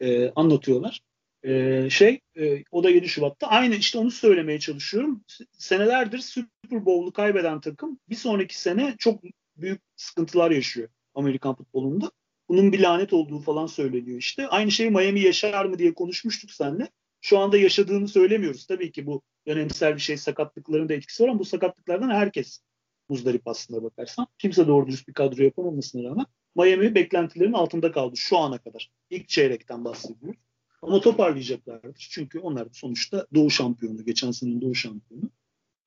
[0.00, 1.00] E, anlatıyorlar.
[1.42, 3.46] E, şey e, o da 7 Şubat'ta.
[3.46, 5.24] Aynı işte onu söylemeye çalışıyorum.
[5.52, 9.22] Senelerdir Super Bowl'u kaybeden takım bir sonraki sene çok
[9.56, 12.10] büyük sıkıntılar yaşıyor Amerikan futbolunda.
[12.48, 14.48] Bunun bir lanet olduğu falan söyleniyor işte.
[14.48, 16.88] Aynı şeyi Miami yaşar mı diye konuşmuştuk seninle.
[17.20, 18.66] Şu anda yaşadığını söylemiyoruz.
[18.66, 22.60] Tabii ki bu dönemsel bir şey sakatlıkların da etkisi var ama bu sakatlıklardan herkes
[23.08, 24.26] muzdarip aslında bakarsan.
[24.38, 28.90] Kimse doğru dürüst bir kadro yapamamasına rağmen Miami beklentilerin altında kaldı şu ana kadar.
[29.10, 30.40] İlk çeyrekten bahsediyoruz.
[30.82, 32.08] Ama toparlayacaklardır.
[32.10, 34.04] Çünkü onlar sonuçta Doğu şampiyonu.
[34.04, 35.30] Geçen senenin Doğu şampiyonu.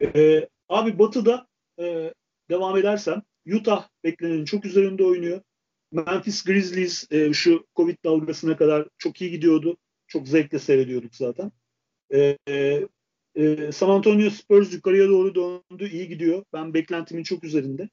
[0.02, 1.48] Ee, abi Batı'da
[1.80, 2.14] e,
[2.50, 3.22] devam edersem
[3.54, 5.42] Utah beklenenin çok üzerinde oynuyor.
[5.92, 9.78] Memphis Grizzlies e, şu Covid dalgasına kadar çok iyi gidiyordu.
[10.12, 11.51] Çok zevkle seyrediyorduk zaten.
[12.14, 12.38] E,
[13.36, 15.89] e, San Antonio Spurs yukarıya doğru döndü.
[15.89, 16.45] iyi gidiyor.
[16.53, 17.89] Ben beklentimin çok üzerinde.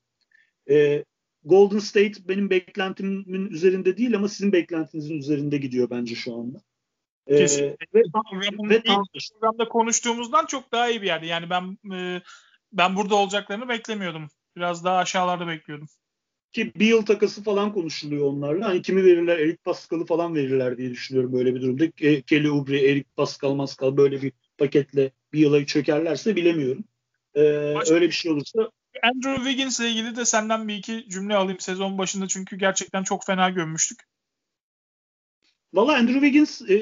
[0.70, 1.04] E,
[1.44, 6.58] Golden State benim beklentimin üzerinde değil ama sizin beklentinizin üzerinde gidiyor bence şu anda.
[7.26, 7.86] Ee, Kesinlikle.
[7.94, 8.00] Ve,
[8.70, 11.26] ve programda konuştuğumuzdan çok daha iyi bir yerde.
[11.26, 12.22] Yani ben e,
[12.72, 14.28] ben burada olacaklarını beklemiyordum.
[14.56, 15.88] Biraz daha aşağılarda bekliyordum.
[16.52, 18.68] Ki bir yıl takası falan konuşuluyor onlarla.
[18.68, 19.38] Hani kimi verirler?
[19.38, 21.90] Eric Pascal'ı falan verirler diye düşünüyorum böyle bir durumda.
[22.22, 26.84] Kelly Oubre, Eric Pascal, Mascal böyle bir paketle bir yıla çökerlerse bilemiyorum.
[27.36, 28.70] Ee, Başka, öyle bir şey olursa
[29.02, 33.26] Andrew Wiggins ile ilgili de senden bir iki cümle alayım sezon başında çünkü gerçekten çok
[33.26, 33.98] fena gömmüştük.
[35.72, 36.74] Valla Andrew Wiggins e,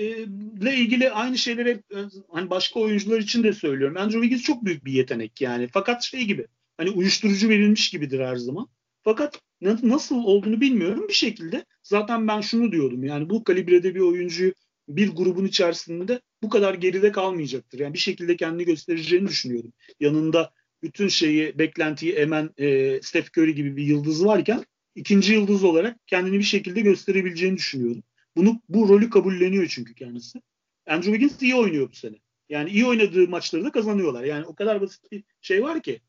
[0.60, 1.98] ile ilgili aynı şeyleri e,
[2.30, 3.96] hani başka oyuncular için de söylüyorum.
[3.96, 5.68] Andrew Wiggins çok büyük bir yetenek yani.
[5.72, 6.46] Fakat şey gibi
[6.76, 8.68] hani uyuşturucu verilmiş gibidir her zaman.
[9.06, 9.40] Fakat
[9.82, 11.64] nasıl olduğunu bilmiyorum bir şekilde.
[11.82, 14.52] Zaten ben şunu diyordum yani bu kalibrede bir oyuncuyu
[14.88, 17.78] bir grubun içerisinde bu kadar geride kalmayacaktır.
[17.78, 19.72] Yani bir şekilde kendini göstereceğini düşünüyordum.
[20.00, 20.52] Yanında
[20.82, 26.38] bütün şeyi, beklentiyi emen e, Steph Curry gibi bir yıldız varken ikinci yıldız olarak kendini
[26.38, 28.02] bir şekilde gösterebileceğini düşünüyordum.
[28.36, 30.40] Bunu bu rolü kabulleniyor çünkü kendisi.
[30.86, 32.16] Andrew Wiggins iyi oynuyor bu sene.
[32.48, 34.24] Yani iyi oynadığı maçları da kazanıyorlar.
[34.24, 36.00] Yani o kadar basit bir şey var ki.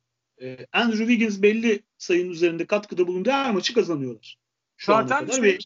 [0.42, 4.38] E, Andrew Wiggins belli sayının üzerinde katkıda bulunduğu her maçı kazanıyorlar.
[4.78, 5.58] Şu Zaten şey, ve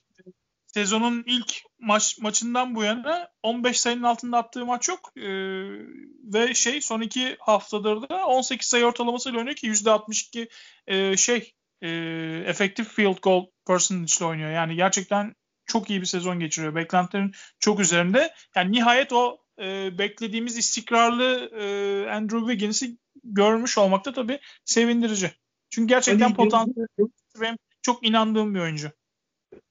[0.68, 5.12] sezonun ilk maç maçından bu yana 15 sayının altında attığı maç yok.
[5.18, 5.22] Ee,
[6.24, 10.50] ve şey son iki haftadır da 18 sayı ortalamasıyla oynuyor ki %62
[10.88, 11.90] e, şey e,
[12.46, 14.52] effective field goal percentage ile oynuyor.
[14.52, 16.76] Yani gerçekten çok iyi bir sezon geçiriyor.
[16.76, 18.34] Beklentilerin çok üzerinde.
[18.56, 21.66] Yani nihayet o e, beklediğimiz istikrarlı e,
[22.10, 25.32] Andrew Wiggins'i görmüş olmak da tabii sevindirici.
[25.70, 26.88] Çünkü gerçekten hani, potansiyel
[27.42, 28.92] benim çok inandığım bir oyuncu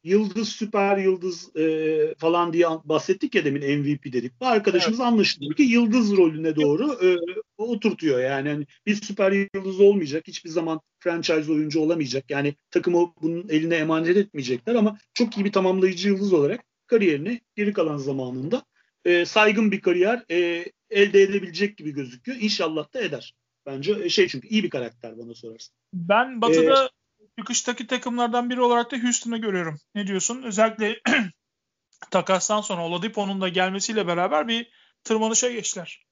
[0.05, 4.41] yıldız süper yıldız e, falan diye bahsettik ya demin MVP dedik.
[4.41, 5.09] Bu arkadaşımız evet.
[5.09, 7.17] anlaşılıyor ki yıldız rolüne doğru e,
[7.59, 8.49] oturtuyor yani.
[8.49, 10.29] yani bir süper yıldız olmayacak.
[10.29, 12.31] Hiçbir zaman franchise oyuncu olamayacak.
[12.31, 17.73] Yani takımı bunun eline emanet etmeyecekler ama çok iyi bir tamamlayıcı yıldız olarak kariyerini geri
[17.73, 18.63] kalan zamanında
[19.05, 22.39] e, saygın bir kariyer e, elde edebilecek gibi gözüküyor.
[22.41, 23.35] İnşallah da eder.
[23.67, 25.75] Bence şey çünkü iyi bir karakter bana sorarsın.
[25.95, 29.79] Ben Batı'da ee, çıkıştaki takımlardan biri olarak da Houston'ı görüyorum.
[29.95, 30.43] Ne diyorsun?
[30.43, 31.01] Özellikle
[32.11, 34.71] takastan sonra Oladipo'nun da gelmesiyle beraber bir
[35.05, 36.07] tırmanışa geçtiler.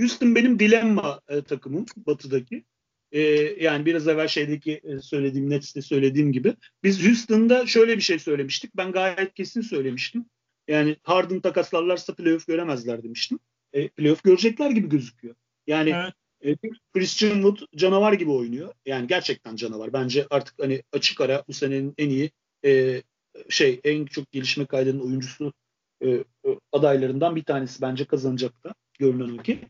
[0.00, 2.64] Houston benim dilemma e, takımım batıdaki.
[3.12, 3.20] E,
[3.64, 6.54] yani biraz evvel şeydeki e, söylediğim Nets'te söylediğim gibi.
[6.82, 8.76] Biz Houston'da şöyle bir şey söylemiştik.
[8.76, 10.26] Ben gayet kesin söylemiştim.
[10.68, 13.38] Yani Harden takaslarlarsa playoff göremezler demiştim.
[13.72, 15.34] E, playoff görecekler gibi gözüküyor.
[15.66, 16.14] Yani evet.
[16.62, 18.74] E, Christian Wood canavar gibi oynuyor.
[18.86, 19.92] Yani gerçekten canavar.
[19.92, 22.30] Bence artık hani açık ara bu senenin en iyi
[22.64, 23.02] e,
[23.48, 25.52] şey en çok gelişme kaydının oyuncusu
[26.00, 26.24] e, e,
[26.72, 29.68] adaylarından bir tanesi bence kazanacak da görünen o ki.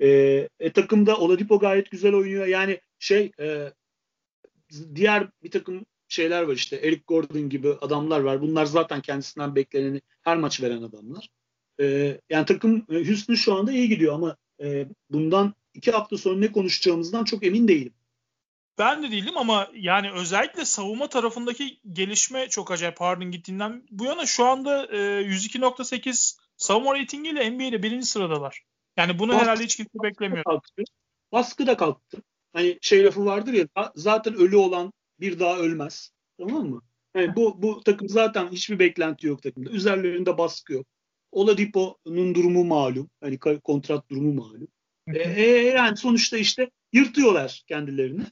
[0.00, 0.08] E,
[0.60, 2.46] e, takımda Oladipo gayet güzel oynuyor.
[2.46, 3.72] Yani şey e,
[4.94, 8.40] diğer bir takım şeyler var işte Eric Gordon gibi adamlar var.
[8.40, 11.28] Bunlar zaten kendisinden bekleneni her maç veren adamlar.
[11.80, 16.38] E, yani takım e, Houston şu anda iyi gidiyor ama e, bundan iki hafta sonra
[16.38, 17.92] ne konuşacağımızdan çok emin değilim.
[18.78, 24.26] Ben de değilim ama yani özellikle savunma tarafındaki gelişme çok acayip Harden gittiğinden bu yana
[24.26, 28.62] şu anda e, 102.8 savunma reytingiyle NBA'de birinci sıradalar.
[28.96, 30.44] Yani bunu Baskı, herhalde hiç kimse beklemiyor.
[30.44, 30.82] Kalktı.
[31.32, 32.22] Baskı da kalktı.
[32.52, 36.12] Hani şey lafı vardır ya zaten ölü olan bir daha ölmez.
[36.38, 36.82] Tamam mı?
[37.14, 39.70] Yani bu, bu takım zaten hiçbir beklenti yok takımda.
[39.70, 40.86] Üzerlerinde baskı yok.
[41.32, 43.10] Oladipo'nun durumu malum.
[43.20, 44.68] Hani kontrat durumu malum.
[45.14, 48.22] E, e, yani sonuçta işte yırtıyorlar kendilerini.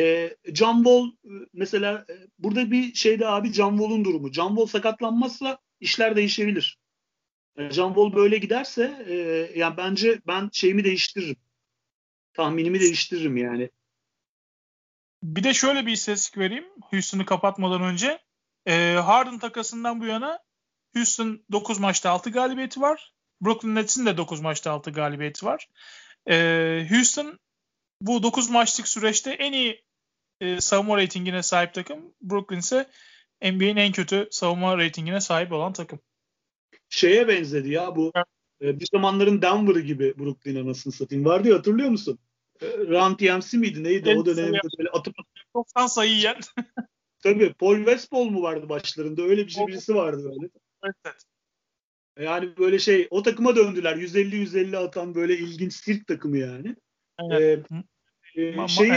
[0.00, 1.10] E, John Wall
[1.52, 4.32] mesela e, burada bir şeyde abi John Wall'un durumu.
[4.32, 6.78] John Wall sakatlanmazsa işler değişebilir.
[7.56, 9.14] E, John Wall böyle giderse e,
[9.58, 11.36] yani bence ben şeyimi değiştiririm.
[12.32, 13.70] Tahminimi değiştiririm yani.
[15.22, 18.18] Bir de şöyle bir istatistik vereyim Houston'ı kapatmadan önce.
[18.66, 20.38] E, Harden takasından bu yana
[20.96, 23.12] Houston 9 maçta 6 galibiyeti var.
[23.40, 25.68] Brooklyn Nets'in de 9 maçta 6 galibiyeti var.
[26.30, 27.38] E, Houston
[28.00, 29.84] bu 9 maçlık süreçte en iyi
[30.40, 32.14] e, savunma reytingine sahip takım.
[32.22, 32.88] Brooklyn ise
[33.42, 36.00] NBA'nin en kötü savunma reytingine sahip olan takım.
[36.88, 38.12] Şeye benzedi ya bu
[38.62, 41.24] e, bir zamanların Denver'ı gibi Brooklyn anasını satayım.
[41.24, 42.18] Vardı ya hatırlıyor musun?
[42.60, 45.14] E, Run TMC miydi neydi evet, o dönemde böyle atıp
[45.54, 46.36] 90 sayı yiyen.
[47.22, 49.22] Tabii Paul Westphal mu vardı başlarında?
[49.22, 50.50] Öyle bir şey birisi vardı böyle.
[50.84, 51.26] Evet.
[52.18, 53.96] Yani böyle şey o takıma döndüler.
[53.96, 56.76] 150-150 atan böyle ilginç sirk takımı yani.
[57.30, 57.66] Evet.
[58.36, 58.92] Ee, e, şeyi...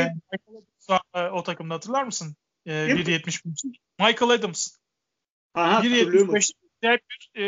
[1.16, 2.36] e, o takımda hatırlar mısın?
[2.66, 3.78] E, 1.75.
[4.00, 4.78] Michael Adams.
[5.56, 6.52] 1.75
[6.84, 7.42] bir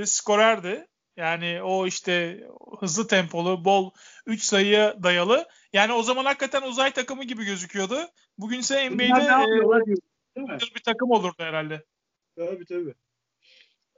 [0.00, 0.86] e, skorerdi.
[1.16, 2.44] Yani o işte
[2.80, 3.90] hızlı tempolu, bol
[4.26, 7.98] 3 sayıya dayalı Yani o zaman hakikaten uzay takımı gibi gözüküyordu.
[8.38, 9.94] Bugünse NBA'de
[10.36, 11.84] e, bir takım olurdu herhalde.
[12.36, 12.94] Tabii tabii.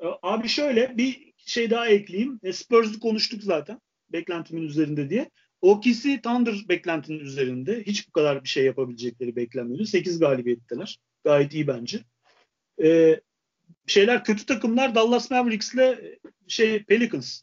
[0.01, 2.41] E, abi şöyle bir şey daha ekleyeyim.
[2.43, 3.81] E, Spurs'u konuştuk zaten.
[4.13, 5.31] Beklentimin üzerinde diye.
[5.61, 7.83] OKC Thunder beklentinin üzerinde.
[7.83, 9.87] Hiç bu kadar bir şey yapabilecekleri beklenmiyordu.
[9.87, 10.99] 8 galibiyetteler.
[11.25, 12.05] Gayet iyi bence.
[12.83, 13.21] Ee,
[13.87, 17.43] şeyler kötü takımlar Dallas Mavericks'le e, şey Pelicans.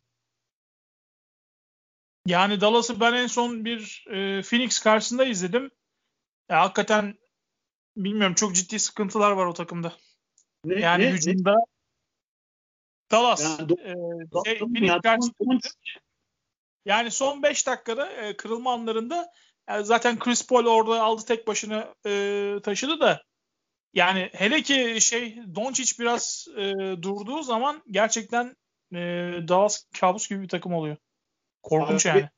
[2.26, 5.72] Yani Dallas'ı ben en son bir e, Phoenix karşısında izledim.
[6.50, 7.18] Ya, hakikaten
[7.98, 9.94] bilmiyorum çok ciddi sıkıntılar var o takımda.
[10.66, 11.77] Ne, yani ne, hücumda ne?
[13.12, 13.94] Dallas yani, e,
[14.46, 15.60] şey, Phoenix karşısında
[16.86, 19.32] yani son 5 dakikada e, kırılma anlarında
[19.70, 23.24] yani zaten Chris Paul orada aldı tek başına e, taşıdı da
[23.94, 28.56] yani hele ki şey Doncic biraz e, durduğu zaman gerçekten
[28.92, 28.98] e,
[29.48, 30.98] Dallas kabus gibi bir takım oluyor.
[31.64, 32.30] Korkunç Abi, yani.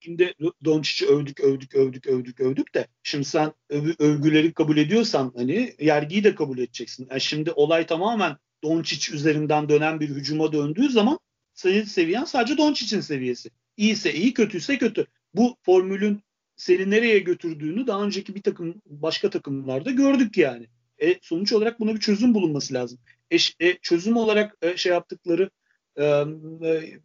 [0.00, 0.34] Şimdi
[0.64, 6.24] Doncic'i övdük, övdük, övdük, övdük, övdük de şimdi sen öv, övgüleri kabul ediyorsan hani yergiyi
[6.24, 7.06] de kabul edeceksin.
[7.10, 11.18] Yani şimdi olay tamamen Doncic üzerinden dönen bir hücuma döndüğü zaman
[11.54, 13.50] senin seviyen sadece Doncic'in seviyesi.
[13.76, 15.06] İyiyse iyi, kötüyse kötü.
[15.34, 16.20] Bu formülün
[16.56, 20.68] seni nereye götürdüğünü daha önceki bir takım başka takımlarda gördük yani.
[20.98, 22.98] E, sonuç olarak buna bir çözüm bulunması lazım.
[23.30, 25.50] E, e, çözüm olarak e, şey yaptıkları
[25.96, 26.04] e,
[26.64, 27.00] e,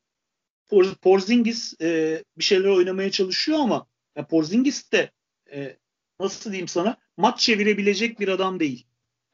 [1.02, 5.12] Porzingis e, bir şeyler oynamaya çalışıyor ama yani Porzingis de
[5.52, 5.78] e,
[6.20, 8.86] nasıl diyeyim sana maç çevirebilecek bir adam değil.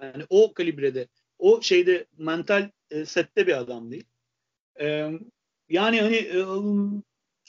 [0.01, 1.07] Yani o kalibrede,
[1.39, 4.05] o şeyde mental e, sette bir adam değil.
[4.79, 5.11] E,
[5.69, 6.39] yani hani e,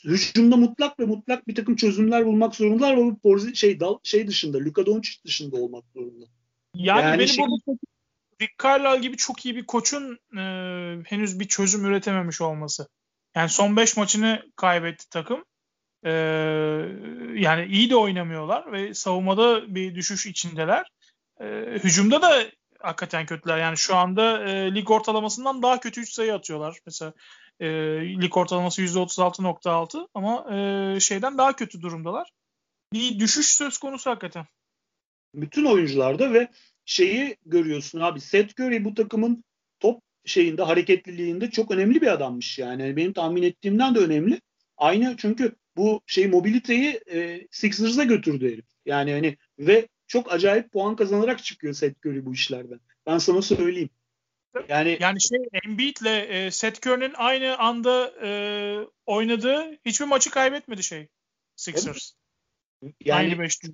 [0.05, 4.59] hücumda mutlak ve mutlak bir takım çözümler bulmak zorundalar ama Porzi şey dal şey dışında,
[4.59, 6.25] Luka Doncic dışında olmak zorunda.
[6.75, 7.79] Yani, yani benim şey, burada
[8.43, 10.43] Rick Carlisle gibi çok iyi bir koçun e,
[11.05, 12.89] henüz bir çözüm üretememiş olması.
[13.35, 15.45] Yani son 5 maçını kaybetti takım.
[16.05, 16.11] Ee,
[17.35, 20.91] yani iyi de oynamıyorlar ve savunmada bir düşüş içindeler.
[21.41, 22.43] Ee, hücumda da
[22.81, 23.59] hakikaten kötüler.
[23.59, 26.79] Yani şu anda e, lig ortalamasından daha kötü 3 sayı atıyorlar.
[26.87, 27.13] Mesela
[27.61, 27.69] e,
[28.23, 32.31] lig ortalaması %36.6 ama e, şeyden daha kötü durumdalar.
[32.93, 34.47] Bir düşüş söz konusu hakikaten.
[35.35, 36.49] Bütün oyuncularda ve
[36.85, 39.45] şeyi görüyorsun abi Seth Curry bu takımın
[39.81, 42.97] top şeyinde hareketliliğinde çok önemli bir adammış yani.
[42.97, 44.41] benim tahmin ettiğimden de önemli.
[44.77, 48.65] Aynı çünkü bu şey mobiliteyi e, Sixers'a götürdü herif.
[48.87, 52.81] Yani hani ve çok acayip puan kazanarak çıkıyor Seth Curry bu işlerden.
[53.07, 53.91] Ben sana söyleyeyim.
[54.69, 58.31] Yani yani şey Embiid'le e, Seth Curry'nin aynı anda e,
[59.07, 61.09] oynadığı hiçbir maçı kaybetmedi şey
[61.57, 62.13] Sixers.
[62.83, 63.69] Yani aynı beşli.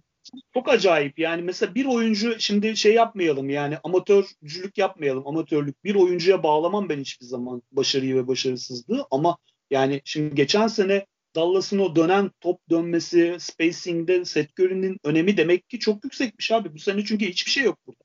[0.55, 1.19] Çok acayip.
[1.19, 5.27] Yani mesela bir oyuncu şimdi şey yapmayalım yani amatörcülük yapmayalım.
[5.27, 9.39] Amatörlük bir oyuncuya bağlamam ben hiçbir zaman başarıyı ve başarısızlığı ama
[9.71, 15.79] yani şimdi geçen sene Dallas'ın o dönen top dönmesi, spacing'de Seth Curry'nin önemi demek ki
[15.79, 16.75] çok yüksekmiş abi.
[16.75, 18.05] Bu sene çünkü hiçbir şey yok burada.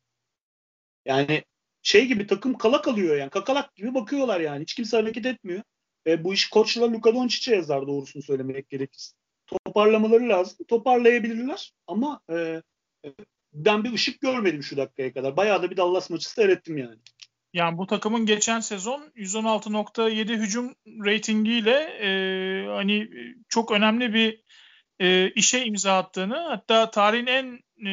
[1.06, 1.44] Yani
[1.82, 3.30] şey gibi takım kala kalıyor yani.
[3.30, 4.62] Kakalak gibi bakıyorlar yani.
[4.62, 5.64] Hiç kimse hareket etmiyor.
[6.08, 9.16] E, bu iş koçla Luka Doncic'e yazar doğrusunu söylemek gerekirse
[9.48, 10.66] toparlamaları lazım.
[10.68, 12.62] Toparlayabilirler ama e,
[13.06, 13.14] e,
[13.54, 15.38] ben bir ışık görmedim şu dakikaya kadar.
[15.38, 17.00] Bayağı da bir Dallas maçı seyrettim yani.
[17.58, 22.10] Yani bu takımın geçen sezon 116.7 hücum reytingiyle e,
[22.68, 23.10] hani
[23.50, 24.44] çok önemli bir
[25.00, 27.92] e, işe imza attığını hatta tarihin en e,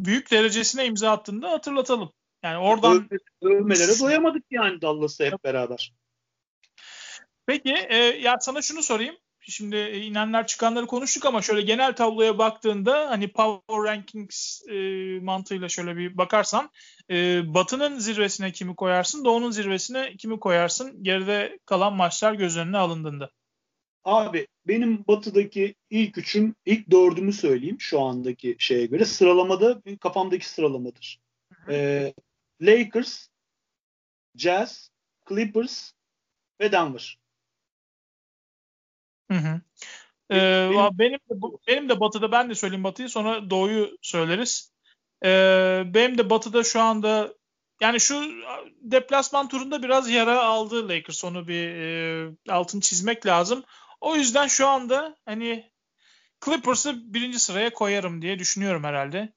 [0.00, 2.12] büyük derecesine imza attığını da hatırlatalım.
[2.42, 3.08] Yani oradan
[3.42, 5.94] övmelere doyamadık yani Dallas'ta hep beraber.
[7.46, 9.16] Peki e, ya sana şunu sorayım
[9.48, 14.74] şimdi e, inenler çıkanları konuştuk ama şöyle genel tabloya baktığında hani Power Rankings e,
[15.20, 16.70] mantığıyla şöyle bir bakarsan
[17.10, 23.30] e, Batı'nın zirvesine kimi koyarsın, Doğu'nun zirvesine kimi koyarsın geride kalan maçlar göz önüne alındığında?
[24.04, 29.04] Abi benim Batı'daki ilk üçüm, ilk dördümü söyleyeyim şu andaki şeye göre.
[29.04, 31.20] Sıralamada kafamdaki sıralamadır.
[31.68, 32.14] Ee,
[32.60, 33.28] Lakers,
[34.36, 34.90] Jazz,
[35.28, 35.92] Clippers
[36.60, 37.18] ve Denver.
[39.30, 39.60] Hı hı.
[40.30, 44.72] Ee, benim, benim de benim de Batı'da ben de söyleyeyim Batı'yı sonra Doğu'yu söyleriz.
[45.24, 47.34] Ee, benim de Batı'da şu anda
[47.80, 48.22] yani şu
[48.80, 53.64] deplasman turunda biraz yara aldı Lakers onu bir e, altın çizmek lazım.
[54.00, 55.70] O yüzden şu anda hani
[56.44, 59.32] Clippers'ı birinci sıraya koyarım diye düşünüyorum herhalde.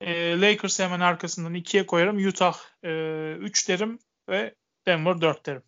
[0.00, 2.26] E, Lakers'ı hemen arkasından ikiye koyarım.
[2.28, 2.92] Utah e,
[3.32, 4.54] üç derim ve
[4.86, 5.62] Denver dört derim.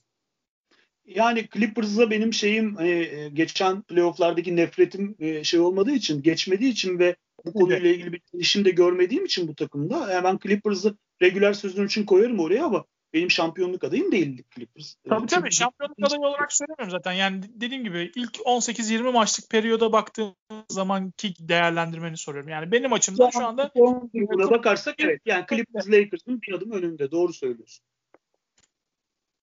[1.08, 7.16] Yani Clippers'a benim şeyim e, geçen playofflardaki nefretim e, şey olmadığı için, geçmediği için ve
[7.44, 11.86] bu konuyla ilgili bir gelişim de görmediğim için bu takımda yani ben Clippers'ı regular sezon
[11.86, 14.94] için koyarım oraya ama benim şampiyonluk adayım değildi Clippers.
[14.94, 17.12] Tabii Çünkü tabii şampiyonluk adayı olarak söylemiyorum zaten.
[17.12, 20.34] Yani dediğim gibi ilk 18-20 maçlık periyoda baktığım
[20.68, 22.50] zamanki değerlendirmeni soruyorum.
[22.50, 27.10] Yani benim açımdan şu anda buna bakarsak evet yani Clippers Lakers'ın bir adım önünde.
[27.10, 27.84] Doğru söylüyorsun.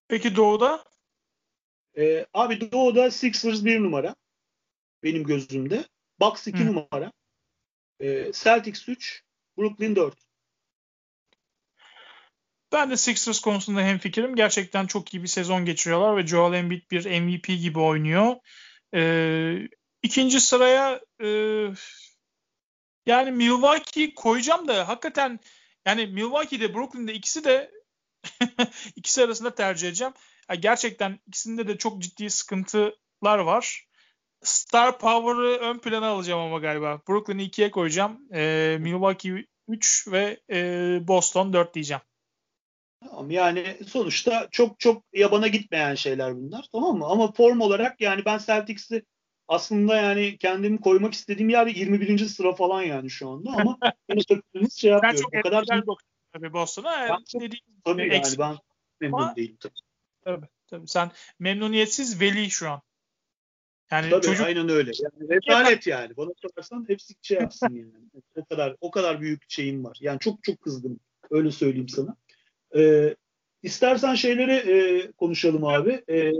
[0.08, 0.84] Peki Doğu'da?
[1.98, 4.16] Ee, abi Doğu'da Sixers bir numara.
[5.04, 5.86] Benim gözümde.
[6.20, 7.12] Bucks 2 numara.
[8.00, 9.24] Ee, Celtics 3.
[9.58, 10.26] Brooklyn 4.
[12.72, 14.36] Ben de Sixers konusunda hem fikrim.
[14.36, 18.36] Gerçekten çok iyi bir sezon geçiriyorlar ve Joel Embiid bir MVP gibi oynuyor.
[18.96, 19.70] Ee,
[20.04, 21.30] ikinci sıraya e,
[23.06, 25.40] yani Milwaukee koyacağım da hakikaten
[25.86, 27.72] yani Milwaukee'de Brooklyn'de ikisi de
[28.96, 30.14] ikisi arasında tercih edeceğim.
[30.50, 33.88] Yani gerçekten ikisinde de çok ciddi sıkıntılar var.
[34.42, 37.02] Star Power'ı ön plana alacağım ama galiba.
[37.10, 38.22] Brooklyn'i ikiye koyacağım.
[38.34, 40.58] Ee, Milwaukee 3 ve e,
[41.08, 42.02] Boston 4 diyeceğim.
[43.00, 47.06] Tamam yani sonuçta çok çok yabana gitmeyen şeyler bunlar tamam mı?
[47.06, 49.06] Ama form olarak yani ben Celtics'i
[49.48, 52.18] aslında yani kendimi koymak istediğim yer 21.
[52.18, 53.78] sıra falan yani şu anda ama
[54.10, 55.14] yine takımımız şey yapıyor.
[55.14, 55.66] Ben çok o kadar
[56.34, 57.08] tabii Boston'a.
[57.10, 58.40] Ben çok, dediğim tabii yani eksik.
[58.40, 58.58] ben
[59.02, 59.85] memnun değilim tabii.
[60.26, 62.82] Tabii tabii sen memnuniyetsiz veli şu an.
[63.92, 64.46] Yani Tabii çocuk...
[64.46, 64.92] aynen öyle.
[65.04, 66.18] Yani rezalet yani.
[66.18, 67.92] Bana sorarsan hepsi şey yapsın yani.
[68.36, 69.98] o kadar o kadar büyük şeyim var.
[70.02, 71.00] Yani çok çok kızgın.
[71.32, 72.16] Öyle söyleyeyim sana.
[72.76, 73.16] Ee,
[73.64, 76.04] istersen şeyleri e, konuşalım abi.
[76.10, 76.32] Ee,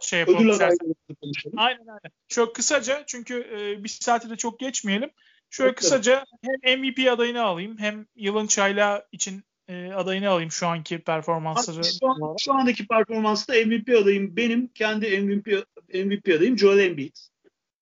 [0.00, 0.22] şey.
[0.22, 1.58] Ödül adaylarını konuşalım.
[1.58, 2.12] Aynen aynen.
[2.28, 5.10] Çok kısaca çünkü e, bir saati de çok geçmeyelim.
[5.50, 6.24] Şöyle çok kısaca
[6.62, 11.84] hem MVP adayını alayım hem yılın çayla için e, adayını alayım şu anki performansları.
[11.84, 17.16] Şu, an, şu andaki performansta MVP adayım benim kendi MVP MVP adayım Joel Embiid.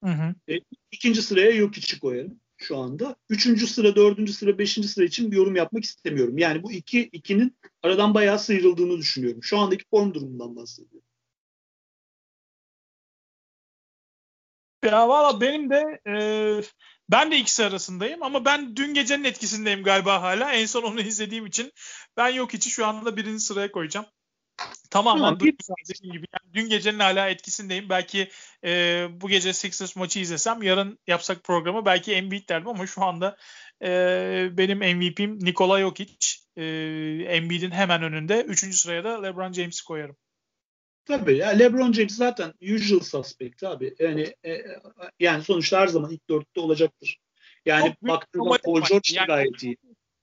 [0.04, 0.34] Hı hı.
[0.48, 0.58] E,
[0.90, 3.16] ikinci sıraya Jokic'i koyarım şu anda.
[3.28, 6.38] Üçüncü sıra, dördüncü sıra, beşinci sıra için bir yorum yapmak istemiyorum.
[6.38, 9.42] Yani bu iki ikinin aradan bayağı sıyrıldığını düşünüyorum.
[9.42, 11.08] Şu andaki form durumundan bahsediyorum.
[14.84, 16.14] Ya valla benim de e,
[17.12, 20.52] ben de ikisi arasındayım ama ben dün gecenin etkisindeyim galiba hala.
[20.52, 21.72] En son onu izlediğim için
[22.16, 24.06] ben yok içi şu anda birinci sıraya koyacağım.
[24.90, 26.26] Tamamen dediğim gibi.
[26.32, 27.88] Yani dün gecenin hala etkisindeyim.
[27.88, 28.30] Belki
[28.64, 33.36] e, bu gece Sixers maçı izlesem yarın yapsak programı belki Embiid derdim ama şu anda
[33.82, 33.88] e,
[34.52, 36.38] benim MVP'm Nikola Jokic.
[36.56, 36.64] E,
[37.28, 38.42] Embiid'in hemen önünde.
[38.42, 40.16] Üçüncü sıraya da LeBron James'i koyarım.
[41.04, 43.94] Tabii ya LeBron James zaten usual suspect abi.
[43.98, 44.60] Yani e,
[45.20, 47.18] yani sonuçta her zaman ilk dörtte olacaktır.
[47.66, 49.76] Yani baktığında Paul George yani, gayet iyi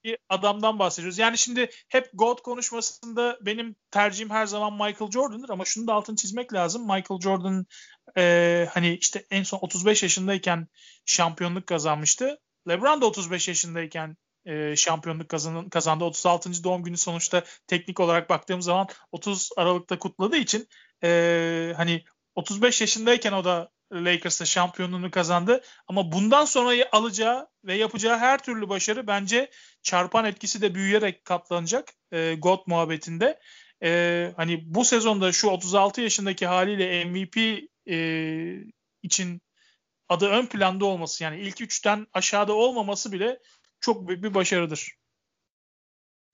[0.03, 1.17] bir adamdan bahsediyoruz.
[1.17, 6.15] Yani şimdi hep GOAT konuşmasında benim tercihim her zaman Michael Jordan'dır ama şunu da altını
[6.15, 6.82] çizmek lazım.
[6.82, 7.65] Michael Jordan
[8.17, 10.67] e, hani işte en son 35 yaşındayken
[11.05, 12.39] şampiyonluk kazanmıştı.
[12.69, 16.03] LeBron da 35 yaşındayken e, şampiyonluk kazanın, kazandı.
[16.03, 16.63] 36.
[16.63, 20.67] doğum günü sonuçta teknik olarak baktığım zaman 30 Aralık'ta kutladığı için
[21.03, 22.03] e, hani
[22.35, 25.61] 35 yaşındayken o da Lakers'ta şampiyonluğunu kazandı.
[25.87, 29.51] Ama bundan sonra alacağı ve yapacağı her türlü başarı bence
[29.83, 33.39] çarpan etkisi de büyüyerek katlanacak e, God muhabbetinde.
[33.83, 37.37] E, hani bu sezonda şu 36 yaşındaki haliyle MVP
[37.89, 37.97] e,
[39.03, 39.41] için
[40.09, 43.39] adı ön planda olması yani ilk üçten aşağıda olmaması bile
[43.80, 44.91] çok büyük bir başarıdır.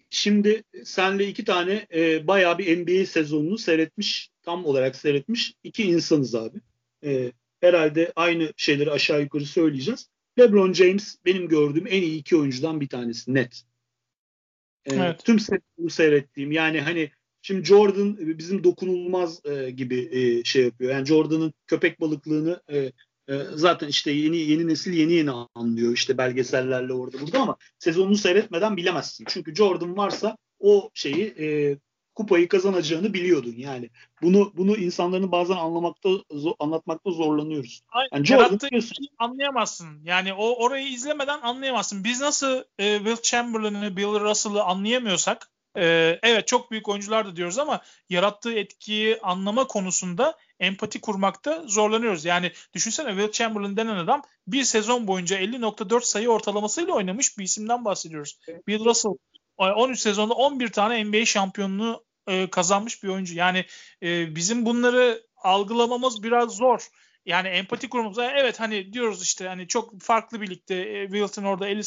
[0.09, 6.35] Şimdi senle iki tane e, bayağı bir NBA sezonunu seyretmiş, tam olarak seyretmiş iki insanız
[6.35, 6.57] abi.
[7.03, 7.31] E,
[7.61, 10.09] herhalde aynı şeyleri aşağı yukarı söyleyeceğiz.
[10.39, 13.63] LeBron James benim gördüğüm en iyi iki oyuncudan bir tanesi net.
[14.85, 15.25] Ee, evet.
[15.25, 20.91] Tüm sezonu seyrettiğim yani hani şimdi Jordan bizim dokunulmaz e, gibi e, şey yapıyor.
[20.91, 22.91] Yani Jordan'ın köpek balıklığını e,
[23.30, 28.15] e, zaten işte yeni yeni nesil yeni yeni anlıyor işte belgesellerle orada burada ama sezonunu
[28.15, 29.26] seyretmeden bilemezsin.
[29.28, 31.78] Çünkü Jordan varsa o şeyi e,
[32.15, 33.89] kupayı kazanacağını biliyordun yani.
[34.21, 36.09] Bunu bunu insanların bazen anlamakta
[36.59, 37.82] anlatmakta zorlanıyoruz.
[38.13, 38.59] Yani Jordan
[39.19, 40.03] anlayamazsın.
[40.03, 42.03] Yani o orayı izlemeden anlayamazsın.
[42.03, 47.57] Biz nasıl e, Will Chamberlain'ı, Bill Russell'ı anlayamıyorsak e, evet çok büyük oyuncular da diyoruz
[47.57, 52.25] ama yarattığı etkiyi anlama konusunda empati kurmakta zorlanıyoruz.
[52.25, 57.85] Yani düşünsene Will Chamberlain denen adam bir sezon boyunca 50.4 sayı ortalamasıyla oynamış bir isimden
[57.85, 58.39] bahsediyoruz.
[58.67, 59.17] Bill Russell
[59.57, 63.35] 13 sezonda 11 tane NBA şampiyonluğu e, kazanmış bir oyuncu.
[63.35, 63.65] Yani
[64.03, 66.89] e, bizim bunları algılamamız biraz zor.
[67.25, 68.17] Yani empati kurmamız.
[68.17, 71.83] evet hani diyoruz işte hani çok farklı birlikte e, Wilton orada 50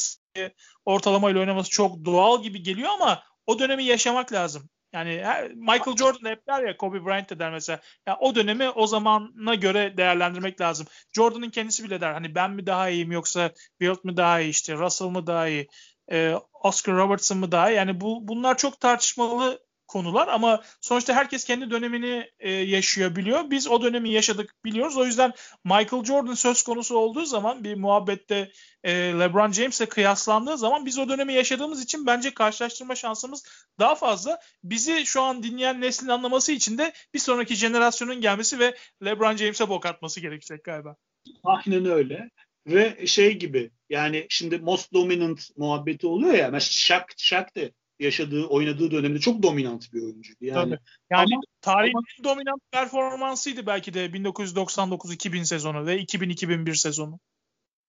[0.85, 4.69] ortalamayla oynaması çok doğal gibi geliyor ama o dönemi yaşamak lazım.
[4.93, 5.23] Yani
[5.55, 7.79] Michael Jordan hep der ya Kobe Bryant de der mesela.
[8.07, 10.87] Ya o dönemi o zamana göre değerlendirmek lazım.
[11.13, 14.73] Jordan'ın kendisi bile der hani ben mi daha iyiyim yoksa Wilt mi daha iyi işte
[14.73, 15.67] Russell mı daha iyi
[16.11, 16.33] e,
[16.63, 17.75] Oscar Robertson mı daha iyi?
[17.75, 19.59] Yani bu bunlar çok tartışmalı
[19.89, 23.49] konular ama sonuçta herkes kendi dönemini e, yaşıyor biliyor.
[23.49, 24.97] Biz o dönemi yaşadık biliyoruz.
[24.97, 25.33] O yüzden
[25.65, 28.51] Michael Jordan söz konusu olduğu zaman bir muhabbette
[28.83, 33.43] e, LeBron James'e kıyaslandığı zaman biz o dönemi yaşadığımız için bence karşılaştırma şansımız
[33.79, 34.39] daha fazla.
[34.63, 38.75] Bizi şu an dinleyen neslin anlaması için de bir sonraki jenerasyonun gelmesi ve
[39.05, 40.95] LeBron James'e bok atması gerekecek galiba.
[41.43, 42.29] Aynen öyle.
[42.67, 46.49] Ve şey gibi yani şimdi most dominant muhabbeti oluyor ya.
[46.49, 50.45] Mesela Shaq, Shaq de yaşadığı, oynadığı dönemde çok dominant bir oyuncuydu.
[50.45, 50.79] Yani, Tabii.
[51.11, 57.19] yani ama, tarihin ama, dominant performansıydı belki de 1999-2000 sezonu ve 2000-2001 sezonu.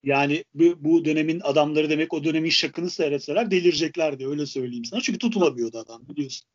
[0.02, 5.00] Yani bu, bu dönemin adamları demek o dönemin şakını seyretseler delireceklerdi öyle söyleyeyim sana.
[5.00, 6.48] Çünkü tutulamıyordu adam biliyorsun.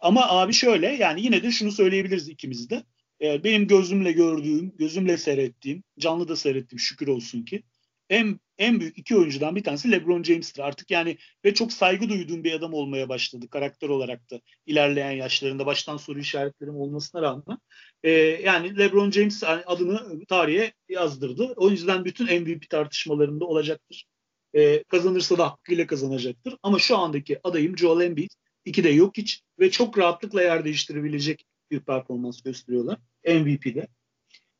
[0.00, 2.84] Ama abi şöyle yani yine de şunu söyleyebiliriz ikimiz de.
[3.22, 7.62] Ee, benim gözümle gördüğüm, gözümle seyrettiğim, canlı da seyrettim şükür olsun ki
[8.10, 10.62] en en büyük iki oyuncudan bir tanesi LeBron James'tir.
[10.62, 15.66] Artık yani ve çok saygı duyduğum bir adam olmaya başladı karakter olarak da ilerleyen yaşlarında
[15.66, 17.58] baştan soru işaretlerim olmasına rağmen.
[18.02, 18.10] E,
[18.44, 21.54] yani LeBron James adını tarihe yazdırdı.
[21.56, 24.06] O yüzden bütün MVP tartışmalarında olacaktır.
[24.54, 26.56] E, kazanırsa da hakkıyla kazanacaktır.
[26.62, 28.30] Ama şu andaki adayım Joel Embiid.
[28.64, 33.88] İki de yok hiç ve çok rahatlıkla yer değiştirebilecek bir performans gösteriyorlar MVP'de.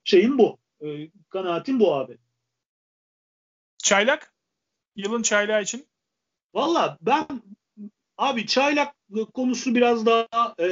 [0.04, 0.58] Şeyim bu.
[0.84, 2.18] E, kanaatim bu abi.
[3.90, 4.32] Çaylak?
[4.96, 5.88] Yılın çaylağı için?
[6.54, 7.26] Valla ben
[8.18, 8.94] abi çaylak
[9.34, 10.66] konusu biraz daha e,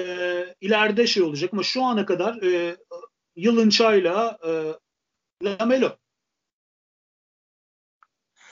[0.60, 2.76] ileride şey olacak ama şu ana kadar e,
[3.36, 4.50] yılın çaylağı e,
[5.44, 5.96] Lamelo.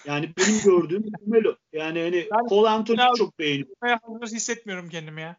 [0.04, 1.56] Yani benim gördüğüm Lamelo.
[1.72, 4.20] Yani hani ben, Cole Anthony'yi çok beğeniyorum.
[4.20, 5.36] Hazır hissetmiyorum kendimi ya.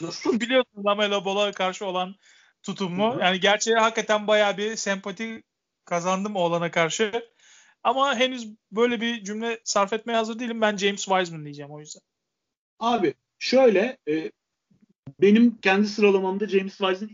[0.00, 0.40] Nasıl?
[0.40, 2.14] Biliyorsun Lamelo Ball'a karşı olan
[2.62, 3.14] tutumu.
[3.14, 3.22] Hı-hı.
[3.22, 5.42] Yani gerçeği hakikaten bayağı bir sempati
[5.84, 7.35] kazandım oğlana karşı.
[7.86, 10.60] Ama henüz böyle bir cümle sarf etmeye hazır değilim.
[10.60, 12.02] Ben James Wiseman diyeceğim o yüzden.
[12.78, 14.32] Abi şöyle e,
[15.20, 17.10] benim kendi sıralamamda James Wiseman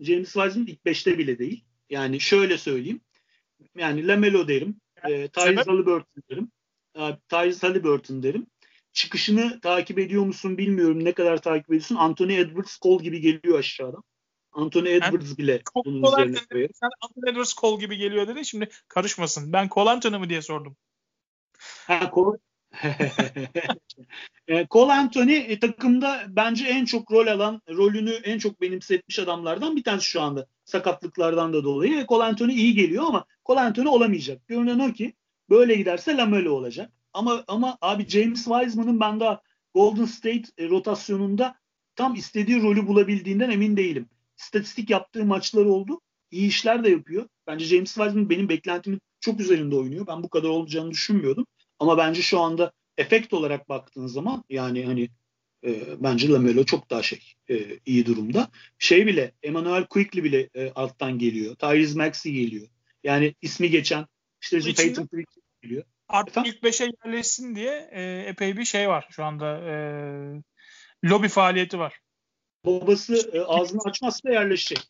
[0.00, 1.64] James Wiseman ilk 5'te bile değil.
[1.90, 3.00] Yani şöyle söyleyeyim.
[3.76, 4.80] Yani Lamelo derim.
[5.04, 6.50] E, Tyrese Halliburton derim.
[6.98, 8.46] E, Tyrese Halliburton derim.
[8.92, 11.04] Çıkışını takip ediyor musun bilmiyorum.
[11.04, 11.96] Ne kadar takip ediyorsun.
[11.96, 14.02] Anthony Edwards Cole gibi geliyor aşağıdan.
[14.56, 16.70] Anthony Edwards yani, bile bunun üzerine koyuyor.
[16.74, 18.44] Sen Anthony Edwards Cole gibi geliyor dedi.
[18.44, 19.52] Şimdi karışmasın.
[19.52, 20.76] Ben Cole Anthony mı diye sordum.
[21.86, 22.38] Ha, Cole,
[24.48, 29.76] e, Cole Anthony e, takımda bence en çok rol alan, rolünü en çok benimsetmiş adamlardan
[29.76, 30.46] bir tanesi şu anda.
[30.64, 31.98] Sakatlıklardan da dolayı.
[31.98, 34.48] E, Cole Anthony iyi geliyor ama Cole Anthony olamayacak.
[34.48, 35.14] Görünen o ki
[35.50, 36.92] böyle giderse Lamelo olacak.
[37.12, 39.42] Ama ama abi James Wiseman'ın ben daha
[39.74, 41.54] Golden State rotasyonunda
[41.96, 44.08] tam istediği rolü bulabildiğinden emin değilim
[44.38, 46.00] istatistik yaptığı maçlar oldu.
[46.30, 47.28] İyi işler de yapıyor.
[47.46, 50.06] Bence James Wiseman benim beklentimin çok üzerinde oynuyor.
[50.06, 51.46] Ben bu kadar olacağını düşünmüyordum.
[51.78, 55.08] Ama bence şu anda efekt olarak baktığın zaman yani hani
[55.64, 57.20] e, bence Lamelo çok daha şey
[57.50, 58.50] e, iyi durumda.
[58.78, 61.54] Şey bile Emmanuel Quickly bile e, alttan geliyor.
[61.54, 62.68] Tyrese Maxey geliyor.
[63.04, 64.06] Yani ismi geçen
[64.42, 65.84] işte bizim Peyton Pritchard geliyor.
[66.08, 66.52] Artık Efendim?
[66.52, 69.58] ilk beşe yerleşsin diye e, epey bir şey var şu anda.
[69.58, 69.74] E,
[71.04, 72.00] lobi faaliyeti var
[72.66, 74.84] babası e, ağzını açmazsa yerleşecek.